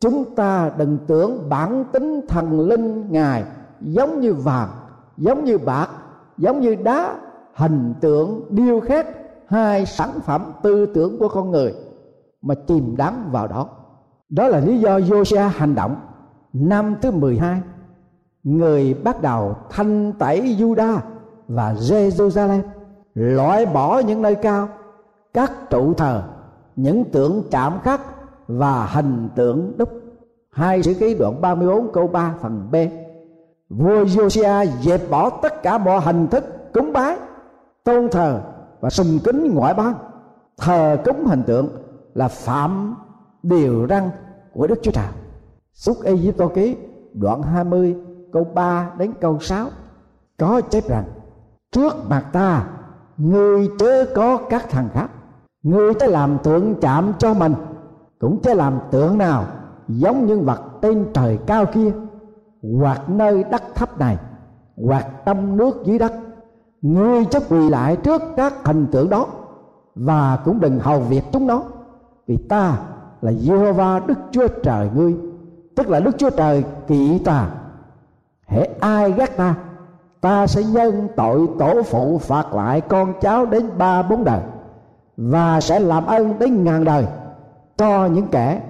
chúng 0.00 0.34
ta 0.34 0.70
đừng 0.76 0.98
tưởng 1.06 1.48
bản 1.48 1.84
tính 1.92 2.20
thần 2.28 2.60
linh 2.60 3.12
ngài 3.12 3.44
giống 3.80 4.20
như 4.20 4.34
vàng, 4.34 4.68
giống 5.16 5.44
như 5.44 5.58
bạc 5.58 5.88
giống 6.38 6.60
như 6.60 6.74
đá 6.74 7.16
hình 7.54 7.94
tượng 8.00 8.46
điêu 8.50 8.80
khắc 8.80 9.06
hai 9.46 9.86
sản 9.86 10.10
phẩm 10.24 10.52
tư 10.62 10.86
tưởng 10.86 11.18
của 11.18 11.28
con 11.28 11.50
người 11.50 11.74
mà 12.42 12.54
chìm 12.66 12.96
đắm 12.96 13.28
vào 13.32 13.48
đó. 13.48 13.68
Đó 14.28 14.48
là 14.48 14.60
lý 14.60 14.80
do 14.80 14.98
Josiah 14.98 15.48
hành 15.48 15.74
động. 15.74 15.96
Năm 16.52 16.96
thứ 17.02 17.10
12 17.10 17.60
người 18.42 18.94
bắt 18.94 19.22
đầu 19.22 19.56
thanh 19.70 20.12
tẩy 20.12 20.56
Juda 20.58 20.98
và 21.48 21.74
Jerusalem, 21.74 22.62
loại 23.14 23.66
bỏ 23.66 23.98
những 23.98 24.22
nơi 24.22 24.34
cao, 24.34 24.68
các 25.34 25.52
trụ 25.70 25.94
thờ, 25.94 26.22
những 26.76 27.04
tượng 27.04 27.42
chạm 27.50 27.78
khắc 27.82 28.00
và 28.46 28.86
hình 28.86 29.28
tượng 29.34 29.72
đúc. 29.76 29.88
Hai 30.50 30.82
sử 30.82 30.94
ký 30.94 31.14
đoạn 31.14 31.40
34 31.40 31.92
câu 31.92 32.06
3 32.08 32.34
phần 32.40 32.68
B 32.70 32.76
vua 33.78 34.04
Josiah 34.04 34.66
dẹp 34.82 35.10
bỏ 35.10 35.30
tất 35.30 35.62
cả 35.62 35.78
mọi 35.78 36.00
hình 36.00 36.26
thức 36.26 36.44
cúng 36.72 36.92
bái, 36.92 37.16
tôn 37.84 38.08
thờ 38.08 38.40
và 38.80 38.90
sùng 38.90 39.18
kính 39.24 39.54
ngoại 39.54 39.74
bang. 39.74 39.94
Thờ 40.58 40.96
cúng 41.04 41.26
hình 41.26 41.42
tượng 41.42 41.68
là 42.14 42.28
phạm 42.28 42.96
điều 43.42 43.86
răn 43.88 44.10
của 44.52 44.66
Đức 44.66 44.78
Chúa 44.82 44.90
Trời. 44.90 45.08
Xuất 45.72 46.04
Ai 46.04 46.32
Cập 46.38 46.54
Ký, 46.54 46.76
đoạn 47.14 47.42
20 47.42 47.96
câu 48.32 48.44
3 48.54 48.90
đến 48.98 49.12
câu 49.20 49.38
6 49.40 49.68
có 50.38 50.60
chép 50.60 50.88
rằng, 50.88 51.04
trước 51.72 51.94
mặt 52.08 52.26
ta 52.32 52.66
ngươi 53.16 53.68
chớ 53.78 54.04
có 54.14 54.38
các 54.50 54.70
thằng 54.70 54.88
khác. 54.94 55.08
Ngươi 55.62 55.94
sẽ 56.00 56.06
làm 56.06 56.38
tượng 56.42 56.74
chạm 56.80 57.12
cho 57.18 57.34
mình, 57.34 57.54
cũng 58.18 58.40
chớ 58.42 58.54
làm 58.54 58.78
tượng 58.90 59.18
nào 59.18 59.44
giống 59.88 60.26
như 60.26 60.38
vật 60.38 60.60
trên 60.82 61.06
trời 61.14 61.38
cao 61.46 61.66
kia 61.66 61.92
hoặc 62.62 63.08
nơi 63.08 63.44
đất 63.44 63.62
thấp 63.74 63.98
này, 63.98 64.16
hoặc 64.76 65.06
trong 65.26 65.56
nước 65.56 65.82
dưới 65.84 65.98
đất. 65.98 66.12
Ngươi 66.82 67.24
chấp 67.24 67.42
quỳ 67.48 67.68
lại 67.68 67.96
trước 67.96 68.22
các 68.36 68.54
hình 68.64 68.86
tượng 68.86 69.10
đó 69.10 69.26
và 69.94 70.38
cũng 70.44 70.60
đừng 70.60 70.78
hầu 70.78 71.00
việc 71.00 71.22
chúng 71.32 71.46
nó, 71.46 71.62
vì 72.26 72.36
ta 72.36 72.78
là 73.20 73.32
Jehovah 73.32 74.06
Đức 74.06 74.18
Chúa 74.30 74.48
Trời 74.62 74.90
ngươi, 74.94 75.16
tức 75.76 75.88
là 75.88 76.00
Đức 76.00 76.18
Chúa 76.18 76.30
Trời 76.30 76.64
kỵ 76.86 77.18
ta. 77.18 77.48
Hễ 78.46 78.68
ai 78.80 79.12
ghét 79.12 79.36
ta 79.36 79.54
ta 80.22 80.46
sẽ 80.46 80.62
nhân 80.64 81.08
tội 81.16 81.48
tổ 81.58 81.82
phụ 81.82 82.18
phạt 82.18 82.54
lại 82.54 82.80
con 82.80 83.12
cháu 83.20 83.46
đến 83.46 83.70
ba 83.78 84.02
bốn 84.02 84.24
đời 84.24 84.40
và 85.16 85.60
sẽ 85.60 85.78
làm 85.78 86.06
ơn 86.06 86.38
đến 86.38 86.64
ngàn 86.64 86.84
đời 86.84 87.06
cho 87.76 88.06
những 88.06 88.26
kẻ 88.26 88.62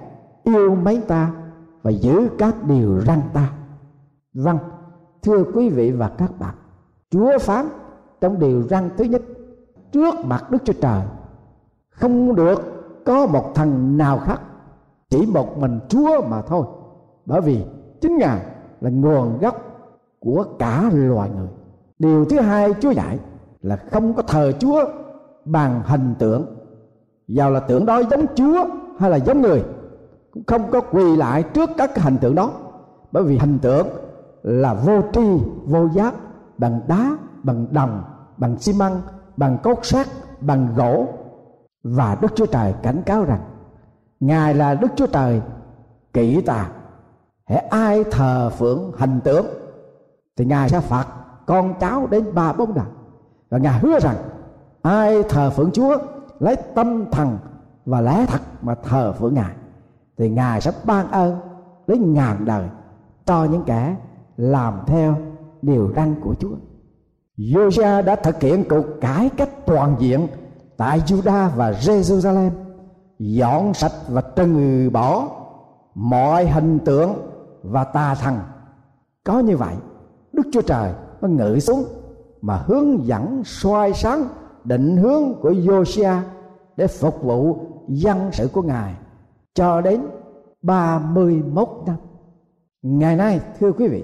yêu 0.43 0.75
mấy 0.75 1.01
ta 1.07 1.31
và 1.83 1.91
giữ 1.91 2.27
các 2.37 2.55
điều 2.63 3.01
răn 3.07 3.21
ta 3.33 3.49
vâng 4.33 4.57
thưa 5.21 5.43
quý 5.53 5.69
vị 5.69 5.91
và 5.91 6.09
các 6.17 6.39
bạn, 6.39 6.55
chúa 7.09 7.37
phán 7.39 7.65
trong 8.21 8.39
điều 8.39 8.61
răn 8.61 8.89
thứ 8.97 9.03
nhất, 9.03 9.21
trước 9.91 10.15
mặt 10.25 10.51
đức 10.51 10.57
chúa 10.65 10.73
trời, 10.73 11.01
không 11.89 12.35
được 12.35 12.61
có 13.05 13.25
một 13.25 13.51
thằng 13.55 13.97
nào 13.97 14.19
khác, 14.19 14.41
chỉ 15.09 15.25
một 15.25 15.57
mình 15.57 15.79
chúa 15.89 16.21
mà 16.21 16.41
thôi, 16.41 16.65
bởi 17.25 17.41
vì 17.41 17.65
chính 18.01 18.17
ngài 18.17 18.45
là 18.81 18.89
nguồn 18.89 19.39
gốc 19.39 19.55
của 20.19 20.45
cả 20.59 20.89
loài 20.93 21.29
người. 21.29 21.47
Điều 21.99 22.25
thứ 22.25 22.39
hai 22.39 22.73
chúa 22.81 22.91
dạy 22.91 23.19
là 23.61 23.75
không 23.75 24.13
có 24.13 24.21
thờ 24.21 24.51
chúa 24.59 24.85
bằng 25.45 25.81
hình 25.85 26.15
tượng. 26.19 26.45
Giàu 27.27 27.51
là 27.51 27.59
tượng 27.59 27.85
đó 27.85 28.01
giống 28.11 28.25
chúa 28.35 28.65
hay 28.99 29.09
là 29.09 29.17
giống 29.17 29.41
người, 29.41 29.63
cũng 30.31 30.43
không 30.47 30.71
có 30.71 30.81
quỳ 30.81 31.15
lại 31.15 31.43
trước 31.43 31.69
các 31.77 31.91
cái 31.95 32.03
hình 32.03 32.17
tượng 32.17 32.35
đó, 32.35 32.51
bởi 33.11 33.23
vì 33.23 33.37
hình 33.37 33.59
tượng 33.61 33.87
là 34.43 34.73
vô 34.73 35.01
tri, 35.13 35.43
vô 35.65 35.87
giác, 35.93 36.13
bằng 36.57 36.81
đá, 36.87 37.17
bằng 37.43 37.73
đồng, 37.73 38.03
bằng 38.37 38.57
xi 38.59 38.73
măng, 38.73 39.01
bằng 39.37 39.57
cốt 39.63 39.85
sắt, 39.85 40.07
bằng 40.41 40.67
gỗ. 40.75 41.07
Và 41.83 42.17
đức 42.21 42.35
chúa 42.35 42.45
trời 42.45 42.73
cảnh 42.83 43.01
cáo 43.05 43.23
rằng, 43.23 43.41
ngài 44.19 44.53
là 44.53 44.75
đức 44.75 44.87
chúa 44.95 45.07
trời 45.07 45.41
kỹ 46.13 46.41
tà 46.41 46.69
hễ 47.45 47.55
ai 47.55 48.03
thờ 48.11 48.49
phượng 48.49 48.91
hình 48.97 49.19
tượng 49.23 49.45
thì 50.37 50.45
ngài 50.45 50.69
sẽ 50.69 50.79
phạt 50.79 51.07
con 51.45 51.73
cháu 51.79 52.07
đến 52.07 52.35
ba 52.35 52.53
bốn 52.53 52.73
đời 52.73 52.85
và 53.49 53.57
ngài 53.57 53.79
hứa 53.79 53.99
rằng, 53.99 54.15
ai 54.81 55.23
thờ 55.23 55.49
phượng 55.49 55.71
chúa, 55.71 55.97
lấy 56.39 56.55
tâm 56.55 57.11
thần 57.11 57.37
và 57.85 58.01
lẽ 58.01 58.25
thật 58.25 58.41
mà 58.61 58.75
thờ 58.75 59.13
phượng 59.13 59.33
ngài, 59.33 59.53
thì 60.17 60.29
ngài 60.29 60.61
sẽ 60.61 60.71
ban 60.85 61.11
ơn 61.11 61.39
đến 61.87 62.13
ngàn 62.13 62.45
đời 62.45 62.69
cho 63.25 63.45
những 63.45 63.63
kẻ 63.65 63.95
làm 64.37 64.79
theo 64.87 65.17
điều 65.61 65.91
răn 65.95 66.15
của 66.21 66.35
chúa 66.39 66.55
Josiah 67.37 68.05
đã 68.05 68.15
thực 68.15 68.41
hiện 68.41 68.63
cuộc 68.69 68.85
cải 69.01 69.29
cách 69.37 69.65
toàn 69.65 69.95
diện 69.99 70.27
tại 70.77 70.99
Judah 70.99 71.49
và 71.55 71.71
Jerusalem 71.71 72.49
dọn 73.19 73.73
sạch 73.73 73.93
và 74.09 74.21
trừ 74.21 74.89
bỏ 74.93 75.27
mọi 75.95 76.47
hình 76.47 76.79
tượng 76.79 77.13
và 77.63 77.83
tà 77.83 78.15
thần 78.15 78.39
có 79.23 79.39
như 79.39 79.57
vậy 79.57 79.75
Đức 80.33 80.43
Chúa 80.53 80.61
Trời 80.61 80.93
mới 81.21 81.31
ngự 81.31 81.59
xuống 81.59 81.83
mà 82.41 82.63
hướng 82.67 83.05
dẫn 83.05 83.41
soi 83.45 83.93
sáng 83.93 84.27
định 84.63 84.97
hướng 84.97 85.33
của 85.41 85.51
Josiah 85.51 86.19
để 86.77 86.87
phục 86.87 87.23
vụ 87.23 87.57
dân 87.87 88.29
sự 88.31 88.47
của 88.47 88.61
Ngài 88.61 88.95
cho 89.53 89.81
đến 89.81 90.01
31 90.61 91.69
năm. 91.85 91.95
Ngày 92.81 93.15
nay 93.15 93.39
thưa 93.59 93.71
quý 93.71 93.87
vị, 93.87 94.03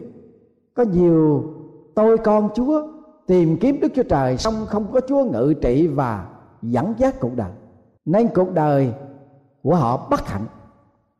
có 0.79 0.85
nhiều 0.85 1.43
tôi 1.95 2.17
con 2.17 2.49
Chúa 2.55 2.87
tìm 3.27 3.57
kiếm 3.57 3.79
Đức 3.79 3.91
Chúa 3.95 4.03
Trời 4.03 4.37
xong 4.37 4.53
không 4.65 4.91
có 4.91 5.01
Chúa 5.07 5.23
ngự 5.23 5.53
trị 5.61 5.87
và 5.87 6.27
dẫn 6.61 6.93
dắt 6.97 7.15
cuộc 7.19 7.35
đời. 7.35 7.51
Nên 8.05 8.27
cuộc 8.35 8.53
đời 8.53 8.93
của 9.63 9.75
họ 9.75 10.07
bất 10.09 10.27
hạnh, 10.27 10.45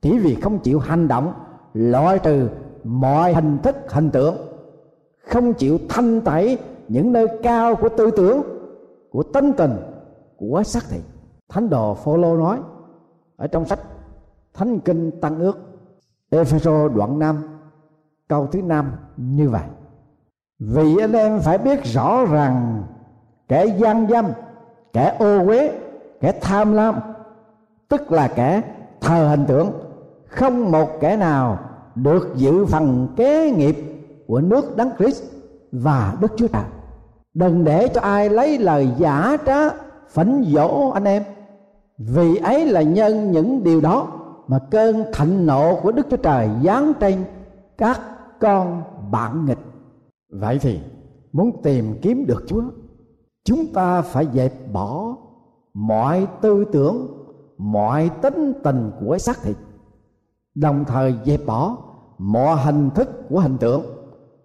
chỉ 0.01 0.17
vì 0.17 0.35
không 0.35 0.59
chịu 0.59 0.79
hành 0.79 1.07
động 1.07 1.33
loại 1.73 2.19
trừ 2.19 2.49
mọi 2.83 3.33
hình 3.33 3.57
thức, 3.63 3.75
hình 3.89 4.09
tượng, 4.09 4.35
không 5.27 5.53
chịu 5.53 5.77
thanh 5.89 6.21
tẩy 6.21 6.57
những 6.87 7.11
nơi 7.11 7.27
cao 7.43 7.75
của 7.75 7.89
tư 7.89 8.11
tưởng, 8.11 8.41
của 9.11 9.23
tâm 9.23 9.53
tình, 9.53 9.75
của 10.37 10.63
xác 10.63 10.83
thịt 10.89 11.01
thánh 11.49 11.69
đồ 11.69 11.93
Phaolô 11.93 12.37
nói 12.37 12.59
ở 13.37 13.47
trong 13.47 13.65
sách 13.65 13.79
thánh 14.53 14.79
kinh 14.79 15.11
tăng 15.21 15.39
ước 15.39 15.59
Epheso 16.29 16.87
đoạn 16.87 17.19
5 17.19 17.58
câu 18.29 18.47
thứ 18.51 18.61
năm 18.61 18.91
như 19.17 19.49
vậy 19.49 19.63
vì 20.59 20.97
anh 20.97 21.13
em 21.13 21.39
phải 21.39 21.57
biết 21.57 21.83
rõ 21.83 22.25
rằng 22.25 22.83
kẻ 23.47 23.65
gian 23.65 24.07
dâm, 24.07 24.25
kẻ 24.93 25.15
ô 25.19 25.47
uế, 25.47 25.71
kẻ 26.21 26.31
tham 26.41 26.73
lam, 26.73 26.95
tức 27.87 28.11
là 28.11 28.27
kẻ 28.27 28.61
thờ 29.01 29.27
hình 29.29 29.45
tượng, 29.45 29.71
không 30.27 30.71
một 30.71 30.89
kẻ 30.99 31.17
nào 31.17 31.59
được 31.95 32.33
dự 32.35 32.65
phần 32.65 33.07
kế 33.15 33.51
nghiệp 33.51 33.75
của 34.27 34.41
nước 34.41 34.77
đấng 34.77 34.91
Christ 34.97 35.23
và 35.71 36.15
Đức 36.19 36.31
Chúa 36.37 36.47
Trời. 36.47 36.63
Đừng 37.33 37.63
để 37.63 37.87
cho 37.87 38.01
ai 38.01 38.29
lấy 38.29 38.57
lời 38.57 38.89
giả 38.97 39.37
trá 39.45 39.69
phỉnh 40.09 40.45
dỗ 40.53 40.89
anh 40.89 41.03
em. 41.03 41.23
Vì 41.97 42.35
ấy 42.35 42.65
là 42.65 42.81
nhân 42.81 43.31
những 43.31 43.63
điều 43.63 43.81
đó 43.81 44.07
mà 44.47 44.59
cơn 44.71 45.03
thịnh 45.13 45.45
nộ 45.45 45.75
của 45.75 45.91
Đức 45.91 46.07
Chúa 46.09 46.17
Trời 46.17 46.49
giáng 46.63 46.93
trên 46.99 47.23
các 47.77 47.99
con 48.39 48.83
bạn 49.11 49.45
nghịch. 49.45 49.59
Vậy 50.31 50.59
thì 50.61 50.79
muốn 51.31 51.61
tìm 51.63 51.99
kiếm 52.01 52.25
được 52.27 52.43
Chúa, 52.47 52.63
chúng 53.43 53.73
ta 53.73 54.01
phải 54.01 54.27
dẹp 54.33 54.71
bỏ 54.73 55.15
mọi 55.73 56.27
tư 56.41 56.65
tưởng, 56.71 57.07
mọi 57.57 58.09
tính 58.21 58.53
tình 58.63 58.91
của 58.99 59.17
xác 59.17 59.41
thịt, 59.41 59.55
đồng 60.55 60.85
thời 60.85 61.15
dẹp 61.25 61.45
bỏ 61.45 61.77
mọi 62.17 62.57
hình 62.63 62.89
thức 62.89 63.09
của 63.29 63.39
hình 63.39 63.57
tượng. 63.57 63.81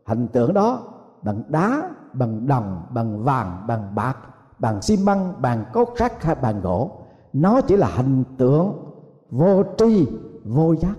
Hình 0.07 0.29
tượng 0.29 0.55
đó 0.55 0.83
bằng 1.23 1.43
đá 1.49 1.91
bằng 2.13 2.47
đồng 2.47 2.83
bằng 2.95 3.25
vàng 3.25 3.65
bằng 3.69 3.95
bạc 3.95 4.17
bằng 4.59 4.83
xi 4.83 4.97
măng 5.05 5.43
bằng 5.43 5.65
cốt 5.73 5.89
sắt 5.97 6.23
hay 6.23 6.35
bằng 6.43 6.61
gỗ. 6.61 6.91
Nó 7.33 7.61
chỉ 7.61 7.77
là 7.77 7.89
hình 7.97 8.25
tượng 8.39 8.73
vô 9.31 9.63
tri 9.77 10.09
vô 10.45 10.73
giác. 10.73 10.95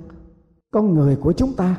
Con 0.71 0.93
người 0.93 1.15
của 1.15 1.33
chúng 1.33 1.53
ta 1.53 1.77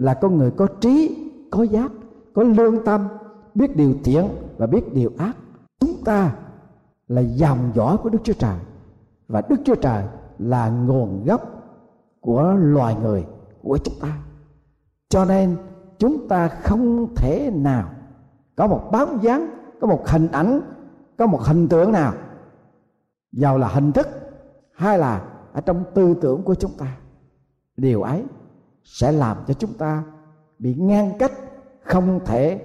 là 0.00 0.14
con 0.14 0.38
người 0.38 0.50
có 0.50 0.66
trí, 0.80 1.16
có 1.50 1.62
giác, 1.62 1.92
có 2.34 2.42
lương 2.42 2.84
tâm, 2.84 3.08
biết 3.54 3.76
điều 3.76 3.94
thiện 4.04 4.28
và 4.58 4.66
biết 4.66 4.94
điều 4.94 5.10
ác. 5.18 5.36
Chúng 5.80 6.04
ta 6.04 6.36
là 7.08 7.20
dòng 7.20 7.72
dõi 7.74 7.96
của 7.96 8.08
đức 8.08 8.18
chúa 8.24 8.32
trời. 8.32 8.58
Và 9.28 9.42
đức 9.48 9.56
chúa 9.64 9.74
trời 9.74 10.04
là 10.38 10.70
nguồn 10.70 11.24
gốc 11.24 11.42
của 12.20 12.54
loài 12.58 12.96
người 13.02 13.26
của 13.62 13.78
chúng 13.78 13.94
ta. 14.00 14.18
Cho 15.08 15.24
nên 15.24 15.56
chúng 15.98 16.28
ta 16.28 16.48
không 16.48 17.14
thể 17.16 17.50
nào 17.54 17.90
có 18.56 18.66
một 18.66 18.88
bóng 18.92 19.22
dáng, 19.22 19.50
có 19.80 19.86
một 19.86 20.08
hình 20.08 20.28
ảnh, 20.32 20.60
có 21.18 21.26
một 21.26 21.40
hình 21.42 21.68
tượng 21.68 21.92
nào, 21.92 22.12
giàu 23.32 23.58
là 23.58 23.68
hình 23.68 23.92
thức 23.92 24.08
hay 24.72 24.98
là 24.98 25.24
ở 25.52 25.60
trong 25.60 25.84
tư 25.94 26.14
tưởng 26.20 26.42
của 26.42 26.54
chúng 26.54 26.72
ta. 26.78 26.96
Điều 27.76 28.02
ấy 28.02 28.24
sẽ 28.84 29.12
làm 29.12 29.36
cho 29.46 29.54
chúng 29.54 29.72
ta 29.72 30.04
bị 30.58 30.74
ngăn 30.74 31.12
cách, 31.18 31.32
không 31.82 32.20
thể 32.24 32.60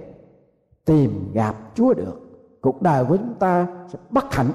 tìm 0.84 1.32
gặp 1.34 1.56
Chúa 1.74 1.94
được. 1.94 2.20
Cuộc 2.60 2.82
đời 2.82 3.04
của 3.04 3.16
chúng 3.16 3.34
ta 3.34 3.66
sẽ 3.88 3.98
bất 4.10 4.34
hạnh 4.34 4.52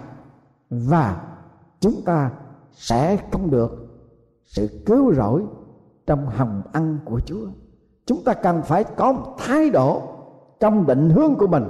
và 0.69 1.24
chúng 1.80 2.02
ta 2.06 2.32
sẽ 2.71 3.17
không 3.32 3.52
được 3.52 3.88
sự 4.45 4.84
cứu 4.86 5.13
rỗi 5.13 5.43
trong 6.08 6.26
hồng 6.26 6.62
ăn 6.71 7.00
của 7.06 7.19
Chúa. 7.19 7.47
Chúng 8.06 8.24
ta 8.24 8.34
cần 8.34 8.62
phải 8.62 8.84
có 8.84 9.12
một 9.12 9.36
thái 9.38 9.69
độ 9.69 10.02
trong 10.60 10.88
định 10.88 11.10
hướng 11.10 11.36
của 11.36 11.47
mình 11.47 11.63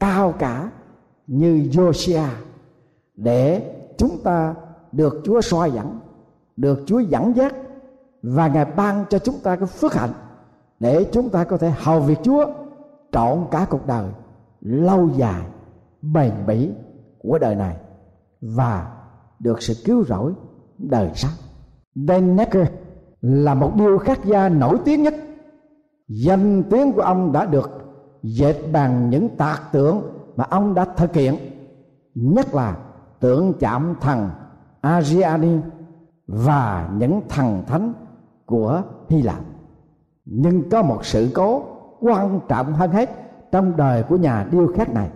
cao 0.00 0.34
cả 0.38 0.70
như 1.26 1.68
Josiah 1.72 2.28
để 3.16 3.74
chúng 3.98 4.18
ta 4.24 4.54
được 4.92 5.20
Chúa 5.24 5.40
soi 5.40 5.70
dẫn, 5.70 5.98
được 6.56 6.82
Chúa 6.86 6.98
dẫn 6.98 7.36
dắt 7.36 7.54
và 8.22 8.48
Ngài 8.48 8.64
ban 8.64 9.04
cho 9.10 9.18
chúng 9.18 9.38
ta 9.42 9.56
cái 9.56 9.66
phước 9.66 9.94
hạnh 9.94 10.12
để 10.80 11.06
chúng 11.12 11.30
ta 11.30 11.44
có 11.44 11.56
thể 11.56 11.72
hầu 11.76 12.00
việc 12.00 12.18
Chúa 12.22 12.46
trọn 13.12 13.46
cả 13.50 13.66
cuộc 13.70 13.86
đời 13.86 14.10
lâu 14.60 15.08
dài, 15.16 15.42
bền 16.02 16.32
bỉ 16.46 16.70
của 17.18 17.38
đời 17.38 17.54
này 17.54 17.76
và 18.40 18.92
được 19.38 19.62
sự 19.62 19.74
cứu 19.84 20.04
rỗi 20.04 20.32
đời 20.78 21.10
sau. 21.14 21.30
Dan 21.94 22.36
Necker 22.36 22.68
là 23.20 23.54
một 23.54 23.72
điêu 23.76 23.98
khắc 23.98 24.24
gia 24.24 24.48
nổi 24.48 24.78
tiếng 24.84 25.02
nhất 25.02 25.14
danh 26.08 26.62
tiếng 26.70 26.92
của 26.92 27.02
ông 27.02 27.32
đã 27.32 27.46
được 27.46 27.70
dệt 28.22 28.56
bằng 28.72 29.10
những 29.10 29.36
tạc 29.36 29.62
tượng 29.72 30.02
mà 30.36 30.44
ông 30.50 30.74
đã 30.74 30.84
thực 30.84 31.14
hiện, 31.14 31.36
nhất 32.14 32.54
là 32.54 32.76
tượng 33.20 33.52
chạm 33.60 33.94
thần 34.00 34.30
Ariani 34.80 35.56
và 36.26 36.90
những 36.98 37.20
thần 37.28 37.64
thánh 37.66 37.92
của 38.48 38.82
Hy 39.08 39.22
Lạp 39.22 39.40
nhưng 40.24 40.70
có 40.70 40.82
một 40.82 41.04
sự 41.04 41.28
cố 41.34 41.62
quan 42.00 42.40
trọng 42.48 42.72
hơn 42.72 42.90
hết 42.90 43.10
trong 43.52 43.76
đời 43.76 44.02
của 44.02 44.16
nhà 44.16 44.46
điêu 44.50 44.72
khắc 44.76 44.94
này 44.94 45.10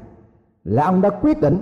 là 0.64 0.84
ông 0.84 1.00
đã 1.00 1.10
quyết 1.10 1.40
định 1.40 1.58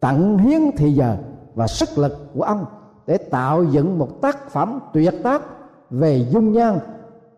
tận 0.00 0.38
hiến 0.38 0.60
thì 0.76 0.92
giờ 0.92 1.16
và 1.54 1.66
sức 1.66 1.88
lực 1.98 2.30
của 2.34 2.42
ông 2.42 2.64
để 3.06 3.16
tạo 3.16 3.64
dựng 3.64 3.98
một 3.98 4.20
tác 4.22 4.50
phẩm 4.50 4.80
tuyệt 4.92 5.14
tác 5.22 5.42
về 5.90 6.26
dung 6.30 6.52
nhan 6.52 6.78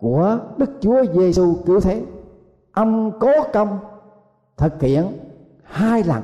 của 0.00 0.38
Đức 0.56 0.70
Chúa 0.80 1.04
Giêsu 1.12 1.54
cứu 1.66 1.80
thế. 1.80 2.02
Ông 2.72 3.18
cố 3.20 3.32
công 3.52 3.78
thực 4.56 4.82
hiện 4.82 5.06
hai 5.62 6.02
lần, 6.04 6.22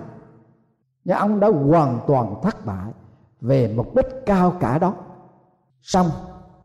nhưng 1.05 1.17
ông 1.17 1.41
đã 1.41 1.49
hoàn 1.49 2.01
toàn 2.07 2.35
thất 2.43 2.67
bại 2.67 2.93
về 3.41 3.73
mục 3.77 3.95
đích 3.95 4.07
cao 4.27 4.53
cả 4.61 4.79
đó. 4.79 4.95
Xong, 5.83 6.07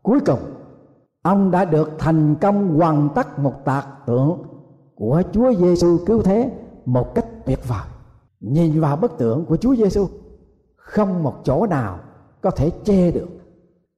cuối 0.02 0.20
cùng 0.26 0.38
ông 1.22 1.50
đã 1.50 1.64
được 1.64 1.90
thành 1.98 2.34
công 2.40 2.78
hoàn 2.78 3.08
tất 3.14 3.38
một 3.38 3.64
tạc 3.64 3.86
tượng 4.06 4.42
của 4.94 5.22
Chúa 5.32 5.54
Giêsu 5.54 5.98
cứu 6.06 6.22
thế 6.22 6.52
một 6.84 7.14
cách 7.14 7.26
tuyệt 7.46 7.68
vời. 7.68 7.86
Nhìn 8.40 8.80
vào 8.80 8.96
bức 8.96 9.18
tượng 9.18 9.44
của 9.44 9.56
Chúa 9.56 9.74
Giêsu, 9.74 10.06
không 10.76 11.22
một 11.22 11.34
chỗ 11.44 11.66
nào 11.66 11.98
có 12.40 12.50
thể 12.50 12.70
che 12.84 13.10
được. 13.10 13.28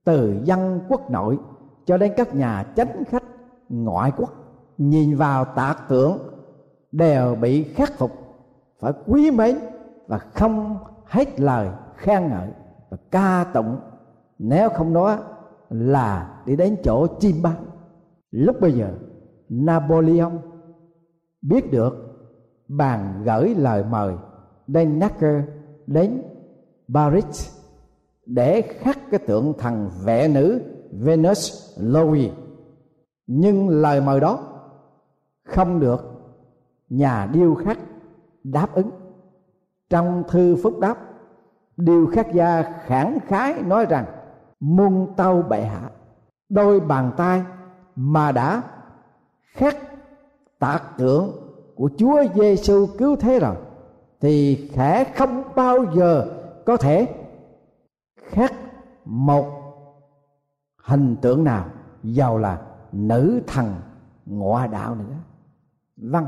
Từ 0.04 0.40
dân 0.44 0.80
quốc 0.88 1.10
nội 1.10 1.38
cho 1.86 1.96
đến 1.96 2.12
các 2.16 2.34
nhà 2.34 2.64
chánh 2.76 3.04
khách 3.04 3.24
ngoại 3.68 4.12
quốc 4.16 4.30
nhìn 4.78 5.16
vào 5.16 5.44
tạc 5.44 5.88
tượng 5.88 6.18
đều 6.92 7.34
bị 7.34 7.62
khắc 7.62 7.98
phục 7.98 8.10
phải 8.80 8.92
quý 9.06 9.30
mến 9.30 9.58
và 10.06 10.18
không 10.18 10.76
hết 11.06 11.40
lời 11.40 11.68
khen 11.96 12.28
ngợi 12.28 12.48
và 12.90 12.96
ca 13.10 13.44
tụng 13.54 13.76
nếu 14.38 14.68
không 14.68 14.92
nói 14.92 15.16
là 15.72 16.42
đi 16.46 16.56
đến 16.56 16.76
chỗ 16.84 17.06
chim 17.06 17.42
bao 17.42 17.54
lúc 18.30 18.60
bây 18.60 18.72
giờ, 18.72 18.94
Napoleon 19.48 20.32
biết 21.42 21.72
được 21.72 21.94
bàn 22.68 23.22
gửi 23.24 23.54
lời 23.54 23.84
mời 23.90 24.14
Dennacker 24.66 25.44
đến 25.86 26.22
Paris 26.94 27.58
để 28.26 28.62
khắc 28.62 28.98
cái 29.10 29.20
tượng 29.26 29.52
thần 29.58 29.90
vẽ 30.04 30.28
nữ 30.28 30.60
Venus 30.92 31.72
Louis 31.80 32.30
nhưng 33.26 33.68
lời 33.68 34.00
mời 34.00 34.20
đó 34.20 34.38
không 35.44 35.80
được 35.80 36.12
nhà 36.88 37.30
điêu 37.32 37.54
khắc 37.54 37.78
đáp 38.44 38.74
ứng. 38.74 38.90
Trong 39.90 40.22
thư 40.28 40.56
phúc 40.62 40.80
đáp, 40.80 40.98
điêu 41.76 42.06
khắc 42.06 42.32
gia 42.34 42.62
khẳng 42.62 43.18
khái 43.26 43.62
nói 43.62 43.86
rằng 43.86 44.04
muôn 44.62 45.14
tâu 45.16 45.42
bệ 45.42 45.62
hạ. 45.64 45.90
Đôi 46.48 46.80
bàn 46.80 47.12
tay 47.16 47.42
mà 47.96 48.32
đã 48.32 48.62
khắc 49.52 49.76
tạc 50.58 50.82
tượng 50.98 51.32
của 51.74 51.90
Chúa 51.96 52.22
Giêsu 52.34 52.86
cứu 52.98 53.16
thế 53.16 53.40
rồi, 53.40 53.56
thì 54.20 54.68
khẽ 54.72 55.04
không 55.16 55.42
bao 55.54 55.84
giờ 55.94 56.26
có 56.66 56.76
thể 56.76 57.08
khắc 58.16 58.52
một 59.04 59.46
hình 60.76 61.16
tượng 61.16 61.44
nào 61.44 61.64
giàu 62.02 62.38
là 62.38 62.60
nữ 62.92 63.40
thần 63.46 63.74
ngoại 64.26 64.68
đạo 64.68 64.94
nữa. 64.94 65.14
Vâng 65.96 66.26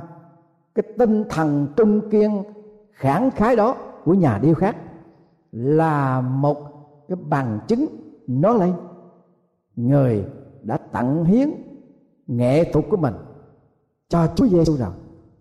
cái 0.74 0.82
tinh 0.98 1.24
thần 1.30 1.68
trung 1.76 2.10
kiên 2.10 2.42
khẳng 2.92 3.30
khái 3.30 3.56
đó 3.56 3.76
của 4.04 4.14
nhà 4.14 4.38
điêu 4.42 4.54
khắc 4.54 4.76
là 5.52 6.20
một 6.20 6.56
cái 7.08 7.16
bằng 7.16 7.58
chứng 7.68 7.86
nó 8.26 8.52
lên. 8.52 8.72
Người 9.76 10.24
đã 10.62 10.76
tặng 10.76 11.24
hiến 11.24 11.50
nghệ 12.26 12.72
thuật 12.72 12.84
của 12.90 12.96
mình 12.96 13.14
cho 14.08 14.26
Chúa 14.36 14.46
Giêsu 14.46 14.76
rồi, 14.76 14.92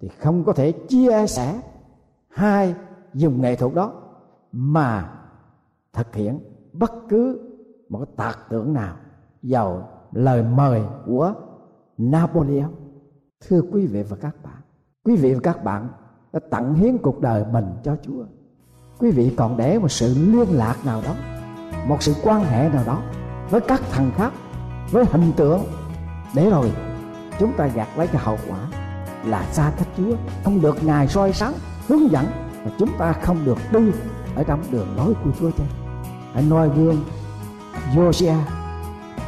thì 0.01 0.07
không 0.07 0.43
có 0.43 0.53
thể 0.53 0.71
chia 0.71 1.27
sẻ 1.27 1.61
hai 2.29 2.75
dùng 3.13 3.41
nghệ 3.41 3.55
thuật 3.55 3.73
đó 3.73 3.93
mà 4.51 5.11
thực 5.93 6.15
hiện 6.15 6.39
bất 6.73 6.91
cứ 7.09 7.49
một 7.89 8.05
tạc 8.15 8.39
tượng 8.49 8.73
nào 8.73 8.95
giàu 9.41 9.89
lời 10.11 10.43
mời 10.43 10.81
của 11.05 11.33
Napoleon. 11.97 12.69
Thưa 13.47 13.61
quý 13.71 13.87
vị 13.87 14.03
và 14.03 14.17
các 14.21 14.35
bạn, 14.43 14.61
quý 15.03 15.15
vị 15.15 15.33
và 15.33 15.39
các 15.43 15.63
bạn 15.63 15.89
đã 16.33 16.39
tặng 16.49 16.73
hiến 16.73 16.97
cuộc 16.97 17.21
đời 17.21 17.45
mình 17.51 17.65
cho 17.83 17.95
Chúa. 18.01 18.25
Quý 18.99 19.11
vị 19.11 19.33
còn 19.37 19.57
để 19.57 19.79
một 19.79 19.91
sự 19.91 20.15
liên 20.31 20.47
lạc 20.51 20.75
nào 20.85 21.01
đó 21.05 21.15
một 21.87 22.03
sự 22.03 22.15
quan 22.23 22.43
hệ 22.43 22.69
nào 22.69 22.83
đó 22.85 23.01
với 23.49 23.61
các 23.61 23.81
thần 23.91 24.11
khác, 24.17 24.33
với 24.91 25.05
hình 25.11 25.31
tượng. 25.37 25.63
Để 26.33 26.49
rồi, 26.49 26.71
chúng 27.39 27.53
ta 27.57 27.67
gạt 27.67 27.87
lấy 27.97 28.07
cái 28.07 28.21
hậu 28.25 28.37
quả 28.49 28.57
là 29.25 29.45
xa 29.51 29.71
cách 29.77 29.87
Chúa. 29.97 30.15
Không 30.43 30.61
được 30.61 30.83
ngài 30.83 31.07
soi 31.07 31.33
sáng, 31.33 31.53
hướng 31.87 32.11
dẫn 32.11 32.25
và 32.65 32.71
chúng 32.79 32.97
ta 32.97 33.13
không 33.13 33.45
được 33.45 33.57
đi 33.71 33.91
ở 34.35 34.43
trong 34.43 34.63
đường 34.71 34.97
lối 34.97 35.13
của 35.23 35.31
Chúa 35.39 35.51
cha 35.51 35.63
hãy 36.33 36.43
noi 36.49 36.69
gương. 36.75 37.03
Josiah 37.95 38.39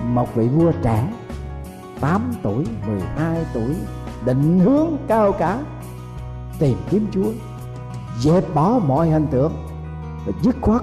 một 0.04 0.36
vị 0.36 0.48
vua 0.48 0.72
trẻ 0.84 1.08
8 2.00 2.34
tuổi 2.44 2.66
12 2.88 3.46
tuổi, 3.54 3.76
định 4.26 4.60
hướng 4.60 4.98
cao 5.08 5.32
cả, 5.32 5.60
tìm 6.60 6.78
kiếm 6.90 7.08
Chúa, 7.12 7.32
dẹp 8.20 8.56
bỏ 8.56 8.80
mọi 8.88 9.10
hình 9.10 9.28
tượng 9.28 9.54
và 10.26 10.34
dứt 10.42 10.56
khoát 10.62 10.82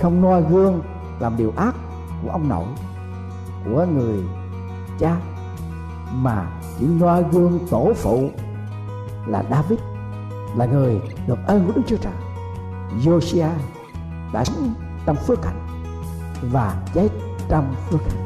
không 0.00 0.22
noi 0.22 0.42
gương 0.50 0.82
làm 1.20 1.36
điều 1.36 1.52
ác 1.56 1.74
của 2.22 2.30
ông 2.30 2.48
nội, 2.48 2.66
của 3.64 3.86
người 3.94 4.18
cha, 4.98 5.16
mà 6.12 6.46
chỉ 6.78 6.86
noi 6.86 7.24
gương 7.32 7.58
tổ 7.70 7.92
phụ 7.96 8.30
là 9.26 9.44
David, 9.50 9.78
là 10.56 10.66
người 10.66 11.00
được 11.26 11.38
ơn 11.46 11.66
của 11.66 11.72
Đức 11.76 11.82
Chúa 11.86 11.96
Trời. 11.96 12.12
Josiah 13.04 13.50
đã 14.32 14.44
sống 14.44 14.74
trong 15.06 15.16
phước 15.16 15.44
hạnh 15.44 15.66
và 16.52 16.82
chết 16.94 17.08
trong 17.48 17.74
phước 17.90 18.00
hạnh. 18.02 18.25